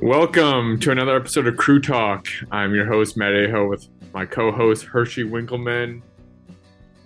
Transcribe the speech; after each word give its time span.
Welcome 0.00 0.80
to 0.80 0.90
another 0.90 1.14
episode 1.14 1.46
of 1.46 1.56
Crew 1.56 1.80
Talk. 1.80 2.26
I'm 2.50 2.74
your 2.74 2.84
host, 2.84 3.16
Matt 3.16 3.32
Aho, 3.32 3.68
with 3.68 3.88
my 4.12 4.26
co 4.26 4.50
host, 4.50 4.84
Herschey 4.84 5.22
Winkleman. 5.22 6.02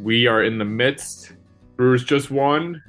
We 0.01 0.27
are 0.27 0.43
in 0.43 0.57
the 0.57 0.65
midst. 0.65 1.35
Brewers 1.77 2.03
just 2.03 2.31
won, 2.31 2.83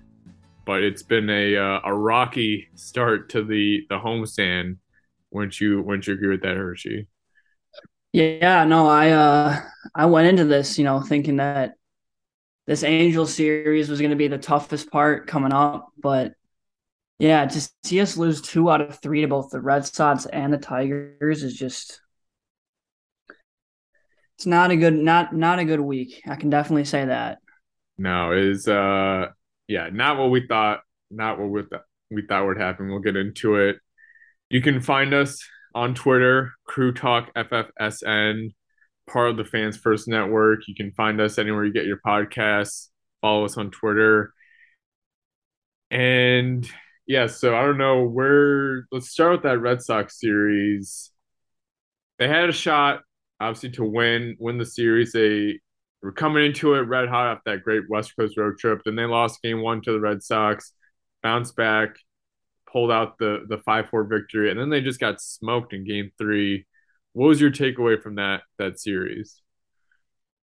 but 0.66 0.84
it's 0.84 1.04
been 1.04 1.30
a 1.30 1.58
uh, 1.58 1.82
a 1.84 1.94
rocky 1.94 2.70
start 2.76 3.30
to 3.30 3.44
the 3.44 3.86
the 3.90 4.00
homestand. 4.00 4.78
Wouldn't 5.32 5.60
you 5.60 5.82
wouldn't 5.82 6.08
you 6.08 6.14
agree 6.14 6.30
with 6.30 6.44
that, 6.44 6.56
Herschey? 6.56 7.08
Yeah, 8.14 8.64
no, 8.64 8.88
I 8.88 9.12
uh 9.12 9.62
I 9.94 10.06
went 10.06 10.30
into 10.30 10.46
this, 10.46 10.78
you 10.78 10.86
know, 10.86 11.02
thinking 11.02 11.36
that 11.36 11.74
this 12.68 12.84
Angel 12.84 13.28
series 13.28 13.90
was 13.90 14.00
going 14.00 14.12
to 14.12 14.16
be 14.16 14.28
the 14.28 14.38
toughest 14.38 14.92
part 14.92 15.28
coming 15.28 15.52
up, 15.52 15.92
but 15.98 16.34
yeah, 17.20 17.46
to 17.46 17.70
see 17.84 18.00
us 18.00 18.18
lose 18.18 18.42
two 18.42 18.70
out 18.72 18.82
of 18.82 19.00
three 19.02 19.22
to 19.22 19.28
both 19.28 19.52
the 19.52 19.60
Red 19.60 19.86
Sox 19.86 20.26
and 20.26 20.54
the 20.54 20.58
Tigers 20.58 21.44
is 21.44 21.54
just 21.54 22.00
it's 24.38 24.46
not 24.46 24.72
a 24.72 24.78
good 24.78 24.94
not 24.94 25.36
not 25.36 25.60
a 25.60 25.66
good 25.66 25.82
week. 25.82 26.22
I 26.26 26.36
can 26.36 26.50
definitely 26.50 26.86
say 26.86 27.06
that. 27.06 27.40
No, 27.98 28.32
is 28.32 28.70
uh 28.70 29.28
yeah, 29.68 29.90
not 29.92 30.18
what 30.18 30.32
we 30.32 30.48
thought, 30.48 30.80
not 31.12 31.38
what 31.38 31.50
we, 31.50 31.62
th- 31.62 31.82
we 32.10 32.26
thought 32.26 32.46
would 32.46 32.58
happen. 32.58 32.90
We'll 32.90 33.00
get 33.00 33.18
into 33.18 33.58
it. 33.58 33.76
You 34.50 34.62
can 34.62 34.80
find 34.80 35.14
us 35.14 35.44
on 35.76 35.94
Twitter, 35.94 36.54
Crew 36.66 36.94
Talk 36.94 37.32
FFSN, 37.36 38.54
part 39.08 39.30
of 39.30 39.38
the 39.38 39.44
Fans 39.44 39.78
First 39.78 40.08
Network. 40.08 40.68
You 40.68 40.74
can 40.74 40.92
find 40.94 41.20
us 41.20 41.38
anywhere 41.38 41.66
you 41.66 41.74
get 41.74 41.86
your 41.86 42.00
podcasts. 42.04 42.88
Follow 43.22 43.44
us 43.44 43.58
on 43.58 43.72
Twitter. 43.72 44.34
And 45.92 46.68
yeah, 47.10 47.26
so 47.26 47.56
I 47.56 47.66
don't 47.66 47.80
know 47.80 48.04
where. 48.04 48.86
Let's 48.92 49.10
start 49.10 49.32
with 49.32 49.42
that 49.42 49.58
Red 49.58 49.82
Sox 49.82 50.20
series. 50.20 51.10
They 52.20 52.28
had 52.28 52.50
a 52.50 52.54
shot, 52.54 53.02
obviously, 53.40 53.72
to 53.72 53.84
win 53.84 54.38
win 54.40 54.60
the 54.60 54.66
series. 54.66 55.12
They 55.12 55.60
were 56.04 56.12
coming 56.12 56.46
into 56.46 56.76
it 56.76 56.82
red 56.82 57.10
hot 57.10 57.38
after 57.38 57.52
that 57.52 57.64
great 57.64 57.90
West 57.90 58.14
Coast 58.16 58.38
road 58.38 58.60
trip. 58.60 58.82
Then 58.86 58.96
they 58.96 59.06
lost 59.06 59.42
Game 59.42 59.64
One 59.64 59.82
to 59.82 59.92
the 59.92 60.00
Red 60.00 60.22
Sox, 60.22 60.72
bounced 61.24 61.56
back, 61.56 61.96
pulled 62.72 62.92
out 62.92 63.18
the 63.18 63.44
the 63.50 63.58
five 63.58 63.90
four 63.90 64.04
victory, 64.04 64.52
and 64.52 64.60
then 64.60 64.70
they 64.70 64.82
just 64.82 65.00
got 65.00 65.20
smoked 65.20 65.74
in 65.74 65.88
Game 65.88 66.12
Three. 66.20 66.68
What 67.14 67.30
was 67.30 67.42
your 67.42 67.50
takeaway 67.50 68.00
from 68.00 68.16
that 68.16 68.44
that 68.60 68.80
series? 68.80 69.42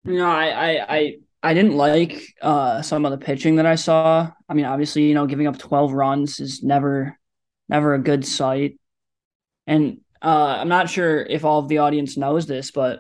Know, 0.03 0.27
I 0.27 0.49
I 0.49 0.97
I, 0.97 1.17
I 1.47 1.55
didn't 1.55 1.77
like 1.77 2.35
uh, 2.43 2.83
some 2.83 3.05
of 3.05 3.13
the 3.13 3.25
pitching 3.25 3.57
that 3.57 3.67
I 3.67 3.77
saw. 3.77 4.33
I 4.49 4.55
mean, 4.55 4.65
obviously, 4.65 5.05
you 5.05 5.15
know, 5.15 5.27
giving 5.27 5.47
up 5.47 5.57
12 5.57 5.93
runs 5.93 6.41
is 6.41 6.65
never, 6.65 7.17
never 7.69 7.95
a 7.95 8.01
good 8.03 8.27
sight. 8.27 8.81
And 9.65 10.01
uh, 10.21 10.57
I'm 10.59 10.69
not 10.69 10.91
sure 10.91 11.23
if 11.23 11.45
all 11.45 11.61
of 11.61 11.69
the 11.69 11.79
audience 11.79 12.17
knows 12.17 12.47
this, 12.47 12.73
but 12.73 12.99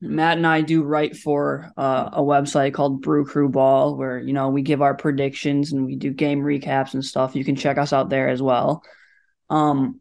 Matt 0.00 0.38
and 0.38 0.46
I 0.46 0.62
do 0.62 0.82
write 0.82 1.14
for 1.14 1.70
uh, 1.76 2.08
a 2.14 2.22
website 2.22 2.72
called 2.72 3.02
Brew 3.02 3.26
Crew 3.26 3.50
Ball, 3.50 3.98
where 3.98 4.18
you 4.18 4.32
know 4.32 4.48
we 4.48 4.62
give 4.62 4.80
our 4.80 4.94
predictions 4.94 5.72
and 5.72 5.84
we 5.84 5.96
do 5.96 6.10
game 6.10 6.40
recaps 6.40 6.94
and 6.94 7.04
stuff. 7.04 7.36
You 7.36 7.44
can 7.44 7.54
check 7.54 7.76
us 7.76 7.92
out 7.92 8.08
there 8.08 8.30
as 8.30 8.40
well. 8.40 8.82
Um, 9.50 10.00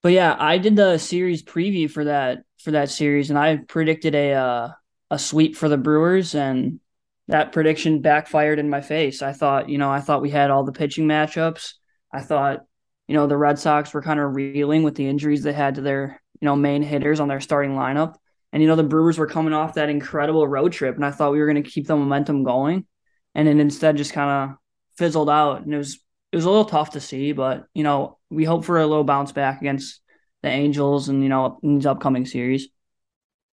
but 0.00 0.12
yeah, 0.12 0.36
I 0.38 0.58
did 0.58 0.76
the 0.76 0.98
series 0.98 1.42
preview 1.42 1.90
for 1.90 2.04
that 2.04 2.44
for 2.60 2.70
that 2.70 2.88
series, 2.88 3.30
and 3.30 3.38
I 3.38 3.56
predicted 3.56 4.14
a 4.14 4.32
uh, 4.32 4.68
a 5.12 5.18
sweep 5.18 5.56
for 5.56 5.68
the 5.68 5.76
Brewers, 5.76 6.34
and 6.34 6.80
that 7.28 7.52
prediction 7.52 8.00
backfired 8.00 8.58
in 8.58 8.70
my 8.70 8.80
face. 8.80 9.20
I 9.20 9.34
thought, 9.34 9.68
you 9.68 9.76
know, 9.76 9.90
I 9.90 10.00
thought 10.00 10.22
we 10.22 10.30
had 10.30 10.50
all 10.50 10.64
the 10.64 10.72
pitching 10.72 11.06
matchups. 11.06 11.74
I 12.10 12.22
thought, 12.22 12.60
you 13.08 13.14
know, 13.14 13.26
the 13.26 13.36
Red 13.36 13.58
Sox 13.58 13.92
were 13.92 14.00
kind 14.00 14.18
of 14.18 14.34
reeling 14.34 14.84
with 14.84 14.94
the 14.94 15.06
injuries 15.06 15.42
they 15.42 15.52
had 15.52 15.74
to 15.74 15.82
their, 15.82 16.22
you 16.40 16.46
know, 16.46 16.56
main 16.56 16.82
hitters 16.82 17.20
on 17.20 17.28
their 17.28 17.40
starting 17.40 17.72
lineup. 17.72 18.14
And, 18.54 18.62
you 18.62 18.68
know, 18.68 18.76
the 18.76 18.84
Brewers 18.84 19.18
were 19.18 19.26
coming 19.26 19.52
off 19.52 19.74
that 19.74 19.90
incredible 19.90 20.48
road 20.48 20.72
trip, 20.72 20.96
and 20.96 21.04
I 21.04 21.10
thought 21.10 21.32
we 21.32 21.40
were 21.40 21.46
going 21.46 21.62
to 21.62 21.70
keep 21.70 21.86
the 21.86 21.94
momentum 21.94 22.42
going. 22.42 22.86
And 23.34 23.46
it 23.48 23.58
instead 23.58 23.98
just 23.98 24.14
kind 24.14 24.50
of 24.50 24.56
fizzled 24.96 25.28
out. 25.28 25.62
And 25.62 25.74
it 25.74 25.78
was, 25.78 26.00
it 26.32 26.36
was 26.36 26.46
a 26.46 26.50
little 26.50 26.64
tough 26.64 26.92
to 26.92 27.00
see, 27.00 27.32
but, 27.32 27.66
you 27.74 27.82
know, 27.82 28.18
we 28.30 28.44
hope 28.44 28.64
for 28.64 28.78
a 28.78 28.86
little 28.86 29.04
bounce 29.04 29.32
back 29.32 29.60
against 29.60 30.00
the 30.42 30.48
Angels 30.48 31.10
and, 31.10 31.22
you 31.22 31.28
know, 31.28 31.58
in 31.62 31.76
these 31.76 31.86
upcoming 31.86 32.24
series. 32.24 32.68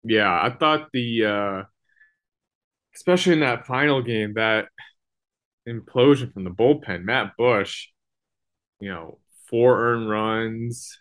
Yeah, 0.03 0.29
I 0.31 0.49
thought 0.51 0.89
the 0.93 1.25
uh 1.25 1.63
especially 2.95 3.33
in 3.33 3.39
that 3.41 3.65
final 3.65 4.01
game, 4.01 4.33
that 4.35 4.67
implosion 5.67 6.33
from 6.33 6.43
the 6.43 6.49
bullpen, 6.49 7.03
Matt 7.03 7.33
Bush, 7.37 7.87
you 8.79 8.89
know, 8.89 9.19
four 9.49 9.79
earned 9.81 10.09
runs, 10.09 10.97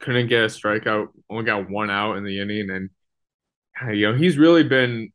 couldn't 0.00 0.28
get 0.28 0.44
a 0.44 0.46
strikeout, 0.46 1.08
only 1.28 1.44
got 1.44 1.68
one 1.70 1.90
out 1.90 2.16
in 2.16 2.24
the 2.24 2.40
inning, 2.40 2.70
and 2.70 2.90
you 3.96 4.12
know, 4.12 4.18
he's 4.18 4.38
really 4.38 4.64
been 4.64 5.12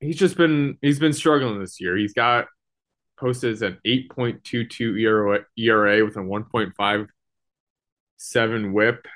he's 0.00 0.16
just 0.18 0.36
been 0.36 0.78
he's 0.82 0.98
been 0.98 1.12
struggling 1.12 1.60
this 1.60 1.80
year. 1.80 1.96
He's 1.96 2.14
got 2.14 2.46
posted 3.18 3.62
an 3.62 3.78
8.22 3.84 4.98
ERA, 4.98 5.44
ERA 5.58 6.04
with 6.04 6.16
a 6.16 6.22
1.57 6.22 8.72
whip. 8.72 9.06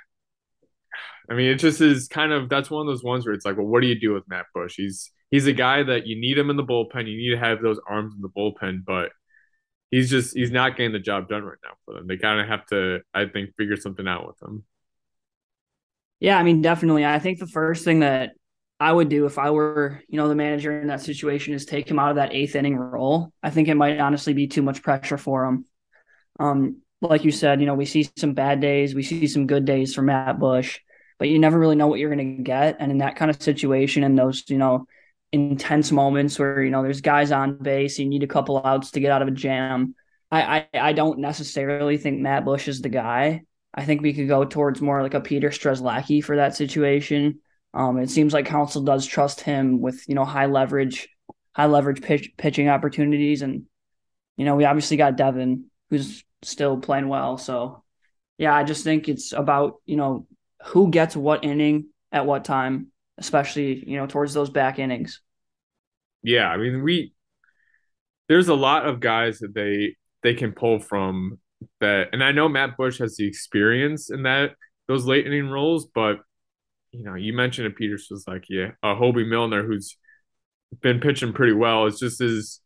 I 1.31 1.35
mean, 1.35 1.51
it 1.51 1.57
just 1.57 1.81
is 1.81 2.09
kind 2.09 2.33
of 2.33 2.49
that's 2.49 2.71
one 2.71 2.81
of 2.81 2.87
those 2.87 3.05
ones 3.05 3.27
where 3.27 3.35
it's 3.35 3.45
like, 3.45 3.57
well, 3.57 3.67
what 3.67 3.81
do 3.83 3.87
you 3.87 3.99
do 3.99 4.15
with 4.15 4.29
Matt 4.29 4.47
Bush? 4.55 4.75
He's 4.77 5.11
he's 5.31 5.47
a 5.47 5.53
guy 5.53 5.83
that 5.83 6.07
you 6.07 6.19
need 6.19 6.39
him 6.39 6.51
in 6.51 6.57
the 6.57 6.65
bullpen. 6.65 7.07
You 7.07 7.17
need 7.17 7.31
to 7.31 7.39
have 7.39 7.61
those 7.61 7.79
arms 7.87 8.15
in 8.15 8.23
the 8.23 8.29
bullpen, 8.29 8.85
but 8.85 9.11
he's 9.91 10.09
just 10.11 10.35
he's 10.37 10.51
not 10.51 10.77
getting 10.77 10.93
the 10.93 10.99
job 10.99 11.29
done 11.29 11.43
right 11.43 11.59
now 11.63 11.73
for 11.85 11.95
them. 11.95 12.07
They 12.07 12.17
kind 12.17 12.41
of 12.41 12.49
have 12.49 12.65
to, 12.67 13.01
I 13.13 13.27
think, 13.27 13.55
figure 13.57 13.77
something 13.77 14.09
out 14.09 14.27
with 14.27 14.41
him. 14.43 14.65
Yeah, 16.21 16.39
I 16.39 16.43
mean, 16.43 16.63
definitely. 16.63 17.05
I 17.05 17.19
think 17.19 17.39
the 17.39 17.47
first 17.47 17.85
thing 17.85 18.01
that 18.01 18.33
I 18.81 18.91
would 18.91 19.09
do 19.09 19.27
if 19.27 19.39
I 19.39 19.51
were, 19.51 20.01
you 20.09 20.17
know, 20.17 20.29
the 20.29 20.35
manager 20.35 20.81
in 20.81 20.89
that 20.89 21.03
situation 21.03 21.55
is 21.55 21.65
take 21.65 21.91
him 21.91 21.99
out 21.99 22.11
of 22.11 22.17
that 22.17 22.33
eighth 22.33 22.57
inning 22.57 22.77
role. 22.77 23.33
I 23.43 23.51
think 23.51 23.69
it 23.69 23.75
might 23.75 24.01
honestly 24.01 24.33
be 24.33 24.47
too 24.49 24.63
much 24.63 24.83
pressure 24.83 25.19
for 25.19 25.45
him. 25.45 25.65
Um, 26.41 26.83
like 27.01 27.25
you 27.25 27.31
said, 27.31 27.61
you 27.61 27.67
know, 27.67 27.75
we 27.75 27.85
see 27.85 28.09
some 28.17 28.35
bad 28.35 28.61
days, 28.61 28.95
we 28.95 29.03
see 29.03 29.27
some 29.27 29.47
good 29.47 29.65
days 29.65 29.95
for 29.95 30.03
Matt 30.03 30.41
Bush 30.41 30.81
but 31.19 31.29
you 31.29 31.39
never 31.39 31.59
really 31.59 31.77
know 31.77 31.87
what 31.87 31.99
you're 31.99 32.15
going 32.15 32.37
to 32.37 32.43
get. 32.43 32.77
And 32.79 32.91
in 32.93 32.99
that 32.99 33.17
kind 33.17 33.31
of 33.31 33.43
situation, 33.43 34.05
and 34.05 34.19
those, 34.19 34.45
you 34.49 34.59
know, 34.59 34.87
intense 35.33 35.93
moments 35.93 36.39
where, 36.39 36.63
you 36.63 36.71
know, 36.71 36.83
there's 36.83 37.01
guys 37.01 37.33
on 37.33 37.59
base, 37.59 37.99
you 37.99 38.07
need 38.07 38.23
a 38.23 38.29
couple 38.29 38.63
outs 38.65 38.93
to 38.93 39.01
get 39.01 39.11
out 39.11 39.23
of 39.23 39.29
a 39.29 39.33
jam. 39.33 39.95
I, 40.31 40.67
I, 40.73 40.81
I 40.89 40.93
don't 40.93 41.19
necessarily 41.19 41.97
think 41.97 42.21
Matt 42.21 42.45
Bush 42.45 42.69
is 42.69 42.81
the 42.81 42.89
guy. 42.89 43.43
I 43.75 43.85
think 43.85 44.01
we 44.01 44.15
could 44.15 44.29
go 44.29 44.45
towards 44.45 44.81
more 44.81 45.03
like 45.03 45.15
a 45.15 45.21
Peter 45.21 45.51
Strzelecki 45.51 46.25
for 46.25 46.37
that 46.37 46.57
situation. 46.57 47.41
Um, 47.75 47.99
it 47.99 48.11
seems 48.11 48.33
like 48.33 48.47
Counsell 48.47 48.83
does 48.83 49.07
trust 49.07 49.41
him 49.41 49.81
with, 49.81 50.09
you 50.09 50.15
know, 50.15 50.25
high 50.25 50.47
leverage, 50.47 51.09
high 51.53 51.67
leverage 51.67 52.03
pitch, 52.03 52.33
pitching 52.37 52.69
opportunities. 52.69 53.43
And, 53.43 53.65
you 54.37 54.45
know, 54.45 54.57
we 54.57 54.65
obviously 54.65 54.97
got 54.97 55.17
Devin, 55.17 55.67
who's 55.91 56.25
still 56.43 56.79
playing 56.79 57.09
well. 57.09 57.37
So, 57.37 57.85
yeah, 58.39 58.55
I 58.55 58.65
just 58.65 58.85
think 58.85 59.09
it's 59.09 59.33
about, 59.33 59.75
you 59.85 59.97
know, 59.97 60.27
who 60.67 60.91
gets 60.91 61.17
what 61.17 61.45
inning 61.45 61.87
at 62.13 62.27
what 62.27 62.45
time, 62.45 62.89
especially 63.19 63.85
you 63.89 63.97
know 63.97 64.07
towards 64.07 64.35
those 64.35 64.51
back 64.51 64.79
innings. 64.79 65.21
Yeah, 66.23 66.49
I 66.49 66.57
mean 66.57 66.83
we 66.83 67.13
there's 68.29 68.49
a 68.49 68.55
lot 68.55 68.87
of 68.87 69.01
guys 69.01 69.39
that 69.39 69.55
they 69.55 69.97
they 70.23 70.35
can 70.35 70.53
pull 70.53 70.79
from 70.79 71.39
that, 71.81 72.09
and 72.13 72.23
I 72.23 72.33
know 72.33 72.49
Matt 72.49 72.77
Bush 72.77 72.99
has 72.99 73.17
the 73.17 73.27
experience 73.27 74.11
in 74.11 74.25
that 74.25 74.53
those 74.87 75.05
late 75.05 75.27
inning 75.27 75.49
roles, 75.49 75.87
but 75.87 76.19
you 76.93 77.05
know, 77.05 77.15
you 77.15 77.33
mentioned 77.33 77.67
it. 77.67 77.77
Peters 77.77 78.09
was 78.11 78.27
like, 78.27 78.45
yeah, 78.49 78.71
uh, 78.83 78.95
Hobie 78.95 79.29
Milner, 79.29 79.63
who's 79.63 79.97
been 80.81 81.01
pitching 81.01 81.33
pretty 81.33 81.53
well. 81.53 81.87
It's 81.87 81.99
just 81.99 82.21
is 82.21 82.61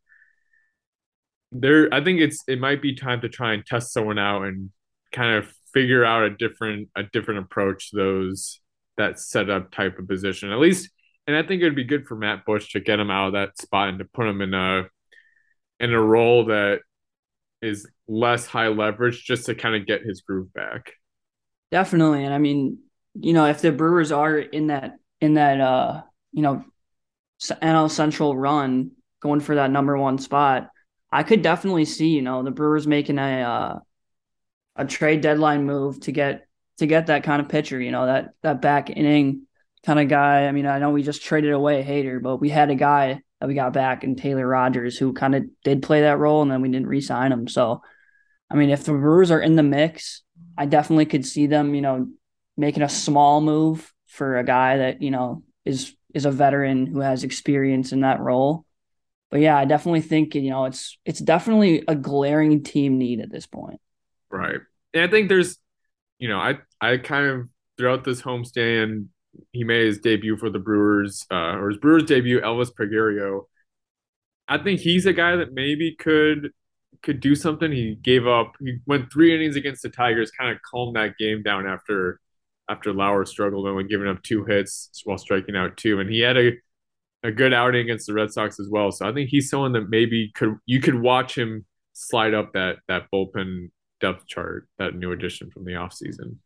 there. 1.51 1.93
I 1.93 2.03
think 2.03 2.21
it's 2.21 2.43
it 2.47 2.61
might 2.61 2.81
be 2.81 2.95
time 2.95 3.21
to 3.23 3.29
try 3.29 3.53
and 3.53 3.65
test 3.67 3.93
someone 3.93 4.19
out 4.19 4.43
and 4.45 4.71
kind 5.13 5.37
of 5.37 5.53
figure 5.73 6.05
out 6.05 6.25
a 6.25 6.31
different 6.31 6.89
a 6.97 7.03
different 7.03 7.41
approach 7.41 7.91
those 7.93 8.61
that 8.97 9.19
setup 9.19 9.73
type 9.73 9.99
of 9.99 10.09
position 10.09 10.53
at 10.53 10.59
least. 10.59 10.91
And 11.27 11.37
I 11.37 11.43
think 11.43 11.63
it'd 11.63 11.77
be 11.77 11.85
good 11.85 12.07
for 12.07 12.17
Matt 12.17 12.45
Bush 12.45 12.73
to 12.73 12.81
get 12.81 12.99
him 12.99 13.11
out 13.11 13.29
of 13.29 13.33
that 13.35 13.59
spot 13.59 13.89
and 13.89 13.99
to 14.01 14.05
put 14.05 14.27
him 14.27 14.41
in 14.41 14.55
a 14.55 14.85
in 15.79 15.93
a 15.93 16.01
role 16.01 16.47
that 16.47 16.81
is 17.61 17.89
less 18.09 18.47
high 18.47 18.69
leverage 18.69 19.25
just 19.25 19.47
to 19.47 19.55
kind 19.55 19.77
of 19.77 19.87
get 19.87 20.03
his 20.03 20.21
groove 20.21 20.53
back. 20.53 20.93
Definitely. 21.71 22.25
And 22.25 22.35
I 22.35 22.39
mean, 22.39 22.79
you 23.15 23.33
know, 23.33 23.47
if 23.47 23.61
the 23.61 23.73
Brewers 23.73 24.13
are 24.13 24.37
in 24.37 24.67
that 24.69 24.97
in 25.21 25.35
that 25.35 25.61
uh, 25.61 26.03
you 26.33 26.43
know, 26.43 26.65
NL 27.41 27.91
Central 27.91 28.37
run 28.37 28.93
going 29.21 29.41
for 29.41 29.55
that 29.55 29.71
number 29.71 29.97
1 29.97 30.19
spot, 30.19 30.71
I 31.11 31.23
could 31.23 31.43
definitely 31.43 31.85
see, 31.85 32.09
you 32.09 32.23
know, 32.23 32.43
the 32.43 32.51
Brewers 32.51 32.87
making 32.87 33.19
a 33.19 33.43
uh, 33.43 33.79
a 34.77 34.85
trade 34.85 35.21
deadline 35.21 35.65
move 35.65 36.01
to 36.01 36.13
get 36.13 36.47
to 36.79 36.87
get 36.87 37.07
that 37.07 37.25
kind 37.25 37.41
of 37.41 37.49
pitcher, 37.49 37.81
you 37.81 37.91
know, 37.91 38.07
that 38.07 38.31
that 38.43 38.63
back 38.63 38.91
inning 38.91 39.47
kind 39.85 40.01
of 40.01 40.09
guy. 40.09 40.47
I 40.47 40.53
mean, 40.53 40.67
I 40.67 40.79
know 40.79 40.91
we 40.91 41.03
just 41.03 41.23
traded 41.23 41.53
away 41.53 41.83
Hader, 41.83 42.23
but 42.23 42.39
we 42.39 42.49
had 42.49 42.71
a 42.71 42.75
guy 42.75 43.21
that 43.41 43.47
we 43.47 43.55
got 43.55 43.73
back 43.73 44.05
in 44.05 44.17
Taylor 44.17 44.47
Rogers 44.47 44.97
who 44.97 45.13
kind 45.13 45.35
of 45.35 45.45
did 45.65 45.83
play 45.83 46.03
that 46.03 46.19
role 46.19 46.43
and 46.43 46.51
then 46.51 46.63
we 46.63 46.69
didn't 46.69 46.87
re-sign 46.87 47.33
him. 47.33 47.49
So 47.49 47.83
I 48.51 48.55
mean, 48.55 48.71
if 48.71 48.85
the 48.85 48.93
Brewers 48.93 49.31
are 49.31 49.41
in 49.41 49.57
the 49.57 49.63
mix, 49.63 50.23
I 50.59 50.67
definitely 50.67 51.07
could 51.07 51.25
see 51.25 51.47
them, 51.47 51.75
you 51.75 51.81
know, 51.81 52.09
making 52.57 52.83
a 52.83 52.89
small 52.89 53.41
move 53.41 53.93
for 54.09 54.39
a 54.39 54.45
guy 54.45 54.77
that, 54.77 55.01
you 55.01 55.11
know, 55.11 55.43
is 55.65 55.95
is 56.15 56.27
a 56.27 56.31
veteran 56.31 56.87
who 56.87 57.01
has 57.01 57.25
experience 57.25 57.93
in 57.93 58.01
that 58.01 58.21
role. 58.21 58.67
But 59.31 59.41
yeah, 59.41 59.57
I 59.57 59.65
definitely 59.65 60.03
think, 60.03 60.35
you 60.35 60.51
know, 60.51 60.67
it's 60.67 60.99
it's 61.07 61.21
definitely 61.21 61.83
a 61.89 61.95
glaring 61.95 62.63
team 62.63 62.99
need 62.99 63.21
at 63.21 63.31
this 63.31 63.47
point. 63.47 63.81
Right. 64.33 64.61
And 64.95 65.05
I 65.05 65.09
think 65.09 65.29
there's, 65.29 65.59
you 66.19 66.29
know, 66.29 66.39
I 66.39 66.59
I 66.81 66.97
kind 66.97 67.27
of 67.27 67.49
throughout 67.79 68.05
this 68.05 68.23
homestand, 68.23 69.07
he 69.53 69.65
made 69.65 69.87
his 69.87 69.99
debut 69.99 70.37
for 70.37 70.51
the 70.51 70.59
Brewers, 70.59 71.27
uh, 71.31 71.57
or 71.57 71.71
his 71.71 71.79
Brewers 71.79 72.05
debut, 72.05 72.41
Elvis 72.41 72.71
Peguero. 72.73 73.43
I 74.49 74.59
think 74.59 74.81
he's 74.81 75.07
a 75.07 75.13
guy 75.13 75.37
that 75.37 75.53
maybe 75.53 75.95
could 75.99 76.51
could 77.03 77.21
do 77.21 77.35
something. 77.35 77.73
He 77.73 77.97
gave 77.97 78.27
up. 78.27 78.53
He 78.61 78.79
went 78.87 79.13
three 79.13 79.35
innings 79.35 79.57
against 79.57 79.83
the 79.83 79.91
Tigers, 79.91 80.31
kind 80.31 80.51
of 80.51 80.59
calmed 80.71 80.97
that 80.97 81.17
game 81.19 81.43
down 81.43 81.67
after 81.67 82.21
after 82.69 82.93
Lauer 82.93 83.25
struggled 83.27 83.67
and 83.67 83.89
giving 83.89 84.09
up 84.09 84.23
two 84.23 84.45
hits 84.45 84.91
while 85.05 85.19
striking 85.19 85.57
out 85.57 85.77
two. 85.77 86.01
And 86.01 86.11
he 86.11 86.21
had 86.21 86.37
a 86.37 86.53
a 87.25 87.31
good 87.31 87.53
outing 87.53 87.83
against 87.83 88.07
the 88.07 88.15
Red 88.15 88.33
Sox 88.33 88.59
as 88.59 88.69
well. 88.69 88.91
So 88.93 89.09
I 89.09 89.13
think 89.13 89.31
he's 89.31 89.49
someone 89.49 89.73
that 89.73 89.89
maybe 89.89 90.33
could 90.35 90.57
you 90.67 90.81
could 90.81 91.01
watch 91.01 91.37
him 91.37 91.67
slide 91.93 92.35
up 92.35 92.53
that 92.55 92.79
that 92.89 93.07
bullpen 93.13 93.71
depth 94.03 94.27
chart, 94.27 94.69
that 94.79 94.95
new 94.95 95.13
addition 95.13 95.51
from 95.51 95.65
the 95.65 95.73
offseason. 95.73 96.37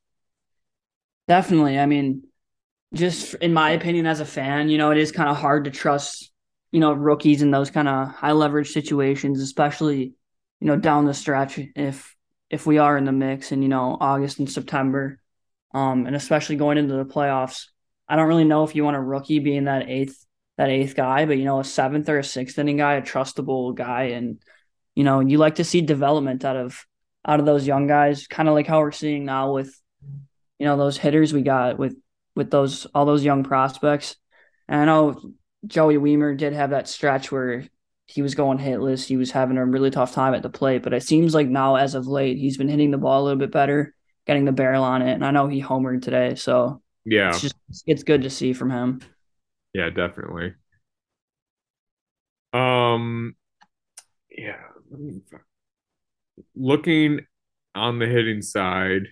Definitely. 1.27 1.79
I 1.79 1.87
mean, 1.87 2.23
just 2.95 3.35
in 3.35 3.53
my 3.53 3.71
opinion 3.71 4.07
as 4.07 4.21
a 4.21 4.25
fan, 4.25 4.69
you 4.69 4.79
know, 4.79 4.93
it 4.93 4.99
is 4.99 5.11
kind 5.11 5.29
of 5.29 5.37
hard 5.37 5.65
to 5.65 5.73
trust, 5.73 6.31
you 6.71 6.79
know, 6.79 6.93
rookies 6.93 7.43
in 7.43 7.51
those 7.51 7.71
kind 7.71 7.89
of 7.89 8.09
high 8.09 8.33
leverage 8.33 8.71
situations, 8.71 9.41
especially, 9.41 10.15
you 10.61 10.67
know, 10.69 10.77
down 10.77 11.05
the 11.07 11.15
stretch 11.15 11.59
if 11.75 12.15
if 12.49 12.65
we 12.65 12.79
are 12.79 12.97
in 12.97 13.05
the 13.05 13.13
mix 13.13 13.51
in, 13.51 13.63
you 13.63 13.69
know, 13.69 13.97
August 14.01 14.39
and 14.39 14.49
September. 14.49 15.19
Um, 15.75 16.07
and 16.07 16.15
especially 16.15 16.57
going 16.57 16.79
into 16.79 16.95
the 16.95 17.05
playoffs. 17.05 17.67
I 18.09 18.15
don't 18.15 18.29
really 18.29 18.45
know 18.45 18.63
if 18.63 18.77
you 18.77 18.85
want 18.85 18.97
a 18.97 19.01
rookie 19.01 19.41
being 19.41 19.65
that 19.65 19.89
eighth 19.89 20.25
that 20.57 20.71
eighth 20.71 20.95
guy, 20.95 21.27
but 21.27 21.37
you 21.37 21.45
know, 21.45 21.61
a 21.61 21.65
seventh 21.65 22.09
or 22.09 22.19
a 22.19 22.25
sixth 22.25 22.59
inning 22.59 22.79
guy, 22.79 22.95
a 22.95 23.03
trustable 23.03 23.75
guy, 23.75 24.05
and 24.05 24.41
you 24.95 25.05
know, 25.05 25.21
you 25.21 25.39
like 25.39 25.57
to 25.57 25.65
see 25.65 25.83
development 25.83 26.45
out 26.45 26.57
of 26.57 26.87
out 27.27 27.41
of 27.41 27.47
those 27.47 27.67
young 27.67 27.87
guys, 27.87 28.27
kind 28.27 28.49
of 28.49 28.55
like 28.55 28.67
how 28.67 28.81
we're 28.81 28.93
seeing 28.93 29.25
now 29.25 29.53
with, 29.53 29.75
you 30.59 30.67
know, 30.67 30.77
those 30.77 30.97
hitters 30.97 31.33
we 31.33 31.43
got 31.43 31.79
with 31.79 31.97
with 32.35 32.51
those 32.51 32.87
all 32.95 33.05
those 33.05 33.25
young 33.25 33.43
prospects. 33.43 34.17
And 34.69 34.81
I 34.81 34.85
know 34.85 35.21
Joey 35.67 35.97
Wiemer 35.97 36.37
did 36.37 36.53
have 36.53 36.71
that 36.71 36.89
stretch 36.89 37.33
where 37.33 37.65
he 38.07 38.23
was 38.23 38.35
going 38.35 38.59
hitless. 38.59 39.05
He 39.05 39.17
was 39.17 39.33
having 39.33 39.57
a 39.57 39.67
really 39.67 39.91
tough 39.91 40.13
time 40.13 40.35
at 40.35 40.43
the 40.43 40.51
plate, 40.51 40.83
but 40.83 40.95
it 40.95 41.03
seems 41.03 41.35
like 41.35 41.49
now, 41.49 41.75
as 41.75 41.95
of 41.95 42.07
late, 42.07 42.39
he's 42.39 42.57
been 42.57 42.69
hitting 42.69 42.93
the 42.93 42.99
ball 42.99 43.23
a 43.23 43.25
little 43.25 43.39
bit 43.39 43.51
better, 43.51 43.95
getting 44.27 44.45
the 44.45 44.53
barrel 44.53 44.85
on 44.85 45.03
it. 45.03 45.13
And 45.13 45.25
I 45.25 45.33
know 45.33 45.49
he 45.49 45.61
homered 45.61 46.03
today, 46.03 46.37
so 46.37 46.83
yeah, 47.05 47.31
it's 47.31 47.41
just 47.41 47.57
it's 47.87 48.05
good 48.05 48.23
to 48.23 48.31
see 48.31 48.53
from 48.53 48.71
him. 48.71 49.01
Yeah, 49.75 49.91
definitely. 49.91 50.55
Um, 52.53 53.35
yeah. 54.31 54.61
Let 54.91 55.01
me 55.01 55.21
looking 56.55 57.21
on 57.75 57.99
the 57.99 58.07
hitting 58.07 58.43
side, 58.43 59.09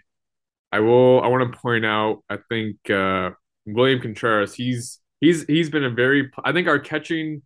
I 0.73 0.81
will. 0.81 1.21
I 1.23 1.29
want 1.29 1.53
to 1.53 1.59
point 1.59 1.85
out. 1.85 2.23
I 2.29 2.39
think 2.49 2.91
uh, 2.91 3.31
William 3.67 4.01
Contreras. 4.01 4.55
He's 4.55 5.01
he's 5.21 5.45
he's 5.47 5.71
been 5.71 5.85
a 5.85 5.91
very. 5.91 6.31
I 6.45 6.53
think 6.53 6.69
our 6.69 6.79
catching 6.79 7.43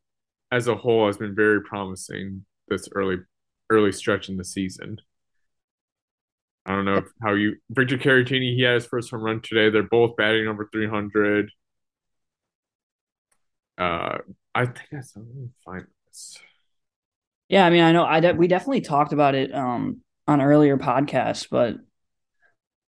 as 0.50 0.66
a 0.66 0.74
whole 0.74 1.06
has 1.06 1.18
been 1.18 1.34
very 1.34 1.62
promising 1.62 2.44
this 2.68 2.88
early 2.94 3.18
early 3.70 3.92
stretch 3.92 4.28
in 4.28 4.36
the 4.36 4.44
season. 4.44 4.98
I 6.64 6.74
don't 6.74 6.84
know 6.84 6.96
if, 6.96 7.06
how 7.22 7.34
you 7.34 7.56
Victor 7.70 7.98
Caratini. 7.98 8.54
He 8.54 8.62
had 8.62 8.74
his 8.74 8.86
first 8.86 9.10
home 9.10 9.22
run 9.22 9.40
today. 9.40 9.70
They're 9.70 9.82
both 9.82 10.16
batting 10.16 10.46
over 10.46 10.68
three 10.72 10.88
hundred. 10.88 11.50
Uh, 13.76 14.18
I 14.54 14.66
think 14.66 14.88
that's. 14.90 15.16
Let 15.16 15.26
me 15.26 15.48
find 15.64 15.86
this. 16.06 16.38
Yeah, 17.48 17.64
I 17.64 17.70
mean, 17.70 17.82
I 17.82 17.92
know 17.92 18.04
I 18.04 18.20
de- 18.20 18.34
we 18.34 18.46
definitely 18.46 18.82
talked 18.82 19.12
about 19.12 19.34
it 19.34 19.54
um, 19.54 20.02
on 20.26 20.40
earlier 20.42 20.76
podcasts, 20.76 21.46
but 21.50 21.76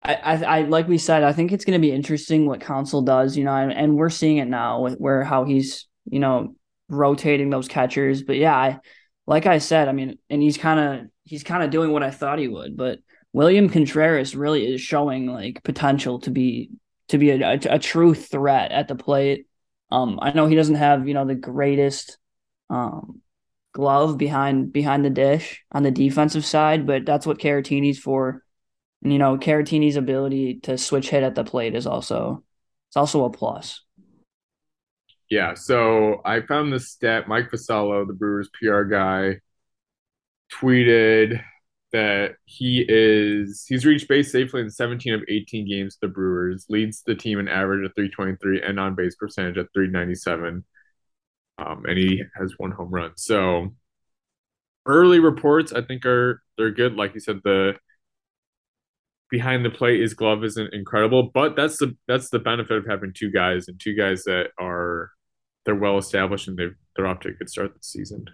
I, 0.03 0.15
I, 0.15 0.45
I, 0.45 0.63
like 0.63 0.89
we 0.89 0.99
said, 0.99 1.23
I 1.23 1.33
think 1.33 1.53
it's 1.53 1.65
going 1.65 1.79
to 1.79 1.87
be 1.87 1.93
interesting 1.93 2.47
what 2.47 2.61
Counsell 2.61 3.03
does, 3.03 3.37
you 3.37 3.45
know, 3.45 3.55
and, 3.55 3.73
and 3.73 3.97
we're 3.97 4.09
seeing 4.11 4.39
it 4.39 4.47
now 4.49 4.81
with 4.81 4.97
where 4.99 5.23
how 5.25 5.45
he's, 5.45 5.87
you 6.07 6.19
know, 6.21 6.55
rotating 6.89 7.51
those 7.51 7.69
catchers. 7.69 8.23
But 8.23 8.37
yeah, 8.37 8.57
I, 8.57 8.79
like 9.27 9.47
I 9.47 9.59
said, 9.59 9.89
I 9.89 9.93
mean, 9.93 10.19
and 10.31 10.41
he's 10.43 10.57
kind 10.57 10.81
of 10.81 11.07
he's 11.25 11.45
kind 11.45 11.63
of 11.63 11.71
doing 11.71 11.93
what 11.93 12.03
I 12.03 12.11
thought 12.11 12.39
he 12.39 12.49
would. 12.49 12.77
But 12.77 13.01
William 13.33 13.69
Contreras 13.69 14.35
really 14.35 14.73
is 14.73 14.81
showing 14.81 15.27
like 15.27 15.63
potential 15.63 16.19
to 16.21 16.31
be 16.31 16.71
to 17.09 17.19
be 17.19 17.31
a, 17.31 17.53
a, 17.53 17.61
a 17.71 17.79
true 17.79 18.15
threat 18.15 18.73
at 18.73 18.89
the 18.89 18.95
plate. 18.97 19.47
Um, 19.93 20.19
I 20.23 20.33
know 20.33 20.47
he 20.47 20.55
doesn't 20.57 20.77
have 20.77 21.07
you 21.07 21.15
know 21.15 21.27
the 21.27 21.35
greatest 21.35 22.17
um 22.71 23.21
glove 23.73 24.19
behind 24.19 24.73
behind 24.73 25.05
the 25.05 25.11
dish 25.11 25.65
on 25.73 25.83
the 25.83 25.91
defensive 25.91 26.45
side, 26.45 26.87
but 26.87 27.07
that's 27.07 27.27
what 27.27 27.39
Caratini's 27.39 27.99
for. 27.99 28.43
And, 29.03 29.13
you 29.13 29.19
know, 29.19 29.39
Caratini's 29.39 29.97
ability 29.97 30.61
to 30.65 30.77
switch 30.77 31.11
hit 31.11 31.23
at 31.23 31.35
the 31.35 31.45
plate 31.45 31.75
is 31.75 31.87
also 31.87 32.45
it's 32.89 32.97
also 32.97 33.25
a 33.25 33.31
plus. 33.31 33.83
Yeah, 35.31 35.55
so 35.55 36.21
I 36.25 36.41
found 36.41 36.73
this 36.73 36.91
stat. 36.91 37.29
Mike 37.29 37.51
Vassallo, 37.51 38.05
the 38.05 38.13
Brewers 38.13 38.51
PR 38.61 38.83
guy, 38.83 39.37
tweeted 40.53 41.41
that 41.93 42.35
he 42.45 42.85
is 42.89 43.65
he's 43.69 43.87
reached 43.87 44.09
base 44.09 44.31
safely 44.33 44.61
in 44.61 44.71
17 44.71 45.15
of 45.15 45.23
18 45.29 45.69
games. 45.69 45.99
The 46.01 46.09
Brewers 46.09 46.67
leads 46.69 47.03
the 47.03 47.15
team 47.15 47.39
in 47.39 47.49
average 47.49 47.89
at 47.89 47.95
323 47.95 48.63
and 48.63 48.81
on 48.81 48.95
base 48.97 49.15
percentage 49.15 49.57
at 49.57 49.67
397 49.73 50.65
um, 51.61 51.85
and 51.87 51.99
he 51.99 52.23
has 52.39 52.55
one 52.59 52.71
home 52.71 52.91
run. 52.91 53.13
So 53.17 53.75
early 54.87 55.21
reports, 55.21 55.73
I 55.73 55.83
think 55.83 56.07
are 56.07 56.43
they're 56.57 56.71
good. 56.71 56.95
Like 56.95 57.15
you 57.15 57.21
said, 57.21 57.41
the 57.45 57.75
behind 59.31 59.65
the 59.65 59.71
plate 59.71 60.01
his 60.01 60.15
glove 60.15 60.43
isn't 60.45 60.75
incredible, 60.75 61.31
but 61.33 61.57
that's 61.57 61.79
the 61.79 61.97
that's 62.09 62.31
the 62.31 62.39
benefit 62.39 62.77
of 62.77 62.87
having 62.87 63.13
two 63.15 63.31
guys 63.31 63.69
and 63.69 63.79
two 63.79 63.95
guys 63.95 64.25
that 64.25 64.49
are 64.59 65.11
they're 65.65 65.75
well 65.75 65.99
established 65.99 66.49
and 66.49 66.57
they've 66.57 66.75
they're 66.97 67.07
off 67.07 67.21
to 67.21 67.29
a 67.29 67.33
good 67.33 67.49
start 67.49 67.73
this 67.75 67.87
season. 67.87 68.25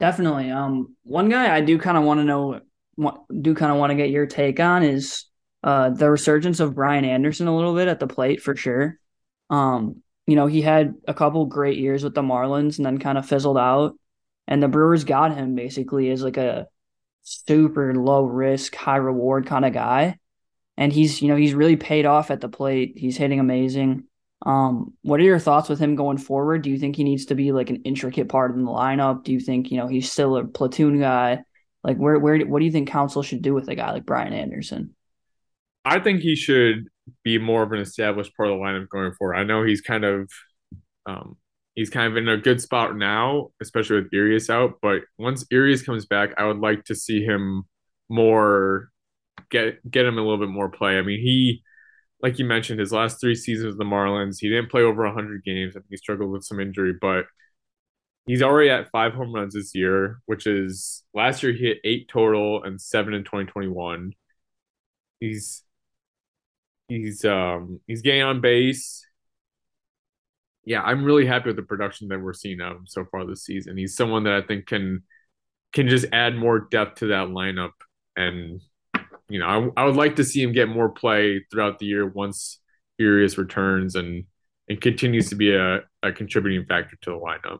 Definitely. 0.00 0.50
Um, 0.50 0.96
one 1.02 1.28
guy 1.28 1.54
I 1.54 1.60
do 1.60 1.78
kind 1.78 1.96
of 1.96 2.04
want 2.04 2.20
to 2.20 2.24
know, 2.24 2.60
do 3.40 3.54
kind 3.54 3.72
of 3.72 3.78
want 3.78 3.90
to 3.90 3.96
get 3.96 4.10
your 4.10 4.26
take 4.26 4.60
on 4.60 4.82
is 4.82 5.24
uh 5.62 5.90
the 5.90 6.10
resurgence 6.10 6.60
of 6.60 6.74
Brian 6.74 7.04
Anderson 7.04 7.46
a 7.46 7.56
little 7.56 7.74
bit 7.74 7.88
at 7.88 8.00
the 8.00 8.06
plate 8.06 8.42
for 8.42 8.54
sure. 8.54 8.98
Um, 9.50 10.02
you 10.26 10.36
know, 10.36 10.46
he 10.46 10.62
had 10.62 10.94
a 11.06 11.14
couple 11.14 11.44
great 11.46 11.78
years 11.78 12.02
with 12.02 12.14
the 12.14 12.22
Marlins 12.22 12.78
and 12.78 12.86
then 12.86 12.98
kind 12.98 13.18
of 13.18 13.26
fizzled 13.26 13.58
out. 13.58 13.94
And 14.46 14.62
the 14.62 14.68
Brewers 14.68 15.04
got 15.04 15.36
him 15.36 15.54
basically 15.54 16.10
as 16.10 16.22
like 16.22 16.36
a 16.36 16.66
super 17.22 17.94
low 17.94 18.24
risk, 18.24 18.74
high 18.74 18.96
reward 18.96 19.46
kind 19.46 19.64
of 19.64 19.72
guy. 19.72 20.18
And 20.76 20.92
he's, 20.92 21.22
you 21.22 21.28
know, 21.28 21.36
he's 21.36 21.54
really 21.54 21.76
paid 21.76 22.04
off 22.04 22.30
at 22.30 22.40
the 22.40 22.48
plate. 22.48 22.94
He's 22.96 23.16
hitting 23.16 23.40
amazing. 23.40 24.04
Um, 24.44 24.92
what 25.02 25.20
are 25.20 25.24
your 25.24 25.38
thoughts 25.38 25.68
with 25.68 25.78
him 25.78 25.96
going 25.96 26.18
forward? 26.18 26.62
Do 26.62 26.70
you 26.70 26.78
think 26.78 26.96
he 26.96 27.04
needs 27.04 27.26
to 27.26 27.34
be 27.34 27.52
like 27.52 27.70
an 27.70 27.82
intricate 27.84 28.28
part 28.28 28.54
in 28.54 28.64
the 28.64 28.70
lineup? 28.70 29.24
Do 29.24 29.32
you 29.32 29.40
think 29.40 29.70
you 29.70 29.78
know 29.78 29.86
he's 29.86 30.10
still 30.10 30.36
a 30.36 30.44
platoon 30.44 31.00
guy? 31.00 31.44
Like 31.82 31.96
where 31.96 32.18
where 32.18 32.38
what 32.46 32.58
do 32.58 32.64
you 32.66 32.72
think 32.72 32.88
Counsell 32.88 33.22
should 33.22 33.40
do 33.40 33.54
with 33.54 33.68
a 33.68 33.74
guy 33.74 33.92
like 33.92 34.04
Brian 34.04 34.34
Anderson? 34.34 34.94
I 35.84 36.00
think 36.00 36.20
he 36.20 36.34
should 36.34 36.88
be 37.22 37.38
more 37.38 37.62
of 37.62 37.72
an 37.72 37.80
established 37.80 38.36
part 38.36 38.50
of 38.50 38.58
the 38.58 38.64
lineup 38.64 38.88
going 38.88 39.12
forward. 39.14 39.36
I 39.36 39.44
know 39.44 39.62
he's 39.62 39.80
kind 39.80 40.04
of 40.04 40.30
um, 41.06 41.36
he's 41.74 41.90
kind 41.90 42.10
of 42.10 42.16
in 42.16 42.28
a 42.28 42.36
good 42.36 42.60
spot 42.60 42.96
now, 42.96 43.50
especially 43.60 44.02
with 44.02 44.12
Urias 44.12 44.50
out. 44.50 44.78
But 44.80 45.02
once 45.18 45.44
Urias 45.50 45.82
comes 45.82 46.06
back, 46.06 46.30
I 46.38 46.44
would 46.44 46.58
like 46.58 46.84
to 46.84 46.94
see 46.94 47.22
him 47.24 47.64
more 48.08 48.90
get 49.50 49.88
get 49.90 50.06
him 50.06 50.18
a 50.18 50.22
little 50.22 50.38
bit 50.38 50.48
more 50.48 50.68
play. 50.68 50.98
I 50.98 51.02
mean, 51.02 51.20
he 51.20 51.62
like 52.22 52.38
you 52.38 52.44
mentioned, 52.46 52.80
his 52.80 52.92
last 52.92 53.20
three 53.20 53.34
seasons 53.34 53.66
with 53.66 53.78
the 53.78 53.84
Marlins, 53.84 54.38
he 54.40 54.48
didn't 54.48 54.70
play 54.70 54.82
over 54.82 55.04
100 55.04 55.44
games. 55.44 55.76
I 55.76 55.80
think 55.80 55.88
he 55.90 55.96
struggled 55.98 56.30
with 56.32 56.44
some 56.44 56.58
injury, 56.58 56.94
but 56.98 57.26
he's 58.26 58.42
already 58.42 58.70
at 58.70 58.90
five 58.90 59.12
home 59.12 59.34
runs 59.34 59.54
this 59.54 59.74
year, 59.74 60.20
which 60.26 60.46
is 60.46 61.04
last 61.12 61.42
year 61.42 61.52
he 61.52 61.66
hit 61.66 61.78
eight 61.84 62.08
total 62.08 62.62
and 62.64 62.80
seven 62.80 63.12
in 63.14 63.24
2021. 63.24 64.12
He's 65.20 65.63
he's 66.88 67.24
um 67.24 67.80
he's 67.86 68.02
getting 68.02 68.22
on 68.22 68.40
base. 68.40 69.06
Yeah, 70.64 70.82
I'm 70.82 71.04
really 71.04 71.26
happy 71.26 71.48
with 71.48 71.56
the 71.56 71.62
production 71.62 72.08
that 72.08 72.20
we're 72.20 72.32
seeing 72.32 72.60
of 72.60 72.76
him 72.76 72.86
so 72.86 73.04
far 73.10 73.26
this 73.26 73.44
season. 73.44 73.76
He's 73.76 73.96
someone 73.96 74.24
that 74.24 74.34
I 74.34 74.42
think 74.42 74.66
can 74.66 75.02
can 75.72 75.88
just 75.88 76.06
add 76.12 76.36
more 76.36 76.60
depth 76.70 77.00
to 77.00 77.08
that 77.08 77.28
lineup 77.28 77.72
and 78.16 78.60
you 79.28 79.38
know, 79.38 79.72
I, 79.76 79.82
I 79.82 79.84
would 79.84 79.96
like 79.96 80.16
to 80.16 80.24
see 80.24 80.42
him 80.42 80.52
get 80.52 80.68
more 80.68 80.90
play 80.90 81.44
throughout 81.50 81.78
the 81.78 81.86
year 81.86 82.06
once 82.06 82.60
Urias 82.98 83.38
returns 83.38 83.94
and 83.94 84.24
and 84.68 84.80
continues 84.80 85.28
to 85.28 85.34
be 85.34 85.54
a, 85.54 85.80
a 86.02 86.12
contributing 86.12 86.64
factor 86.66 86.96
to 87.02 87.10
the 87.10 87.16
lineup. 87.16 87.58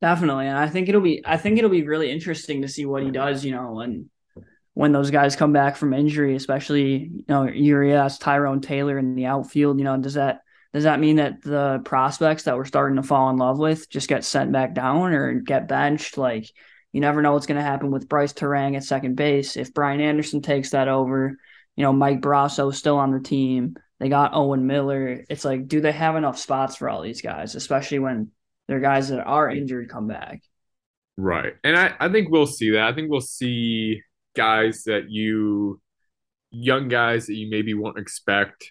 Definitely. 0.00 0.46
And 0.46 0.58
I 0.58 0.68
think 0.68 0.88
it'll 0.88 1.00
be 1.00 1.22
I 1.24 1.36
think 1.36 1.58
it'll 1.58 1.70
be 1.70 1.86
really 1.86 2.10
interesting 2.10 2.62
to 2.62 2.68
see 2.68 2.86
what 2.86 3.02
he 3.02 3.10
does, 3.10 3.44
you 3.44 3.52
know, 3.52 3.72
when 3.72 4.10
when 4.76 4.92
those 4.92 5.10
guys 5.10 5.36
come 5.36 5.54
back 5.54 5.74
from 5.74 5.94
injury, 5.94 6.36
especially, 6.36 7.10
you 7.10 7.24
know, 7.28 7.44
Urias, 7.44 8.18
Tyrone 8.18 8.60
Taylor 8.60 8.98
in 8.98 9.14
the 9.14 9.24
outfield, 9.24 9.78
you 9.78 9.84
know, 9.84 9.96
does 9.96 10.14
that 10.14 10.42
does 10.74 10.84
that 10.84 11.00
mean 11.00 11.16
that 11.16 11.40
the 11.40 11.80
prospects 11.82 12.42
that 12.42 12.58
we're 12.58 12.66
starting 12.66 12.96
to 12.96 13.02
fall 13.02 13.30
in 13.30 13.38
love 13.38 13.58
with 13.58 13.88
just 13.88 14.06
get 14.06 14.22
sent 14.22 14.52
back 14.52 14.74
down 14.74 15.14
or 15.14 15.40
get 15.40 15.66
benched? 15.66 16.18
Like 16.18 16.50
you 16.92 17.00
never 17.00 17.22
know 17.22 17.32
what's 17.32 17.46
going 17.46 17.56
to 17.56 17.62
happen 17.62 17.90
with 17.90 18.06
Brice 18.06 18.34
Turang 18.34 18.76
at 18.76 18.84
second 18.84 19.16
base. 19.16 19.56
If 19.56 19.72
Brian 19.72 20.02
Anderson 20.02 20.42
takes 20.42 20.72
that 20.72 20.88
over, 20.88 21.38
you 21.74 21.82
know, 21.82 21.94
Mike 21.94 22.20
Brosseau 22.20 22.74
still 22.74 22.98
on 22.98 23.12
the 23.12 23.20
team. 23.20 23.76
They 23.98 24.10
got 24.10 24.34
Owen 24.34 24.66
Miller. 24.66 25.24
It's 25.30 25.46
like, 25.46 25.68
do 25.68 25.80
they 25.80 25.92
have 25.92 26.16
enough 26.16 26.38
spots 26.38 26.76
for 26.76 26.90
all 26.90 27.00
these 27.00 27.22
guys, 27.22 27.54
especially 27.54 28.00
when 28.00 28.30
they're 28.68 28.80
guys 28.80 29.08
that 29.08 29.24
are 29.24 29.48
injured 29.48 29.88
come 29.88 30.06
back? 30.06 30.42
Right. 31.16 31.54
And 31.64 31.78
I, 31.78 31.94
I 31.98 32.10
think 32.10 32.28
we'll 32.28 32.46
see 32.46 32.72
that. 32.72 32.86
I 32.86 32.92
think 32.92 33.10
we'll 33.10 33.22
see 33.22 34.02
guys 34.36 34.84
that 34.84 35.10
you, 35.10 35.80
young 36.50 36.88
guys 36.88 37.26
that 37.26 37.34
you 37.34 37.50
maybe 37.50 37.74
won't 37.74 37.98
expect 37.98 38.70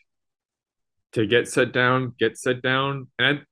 to 1.15 1.25
get 1.25 1.48
set 1.48 1.72
down, 1.72 2.13
get 2.19 2.38
set 2.38 2.62
down. 2.62 3.07
And 3.17 3.45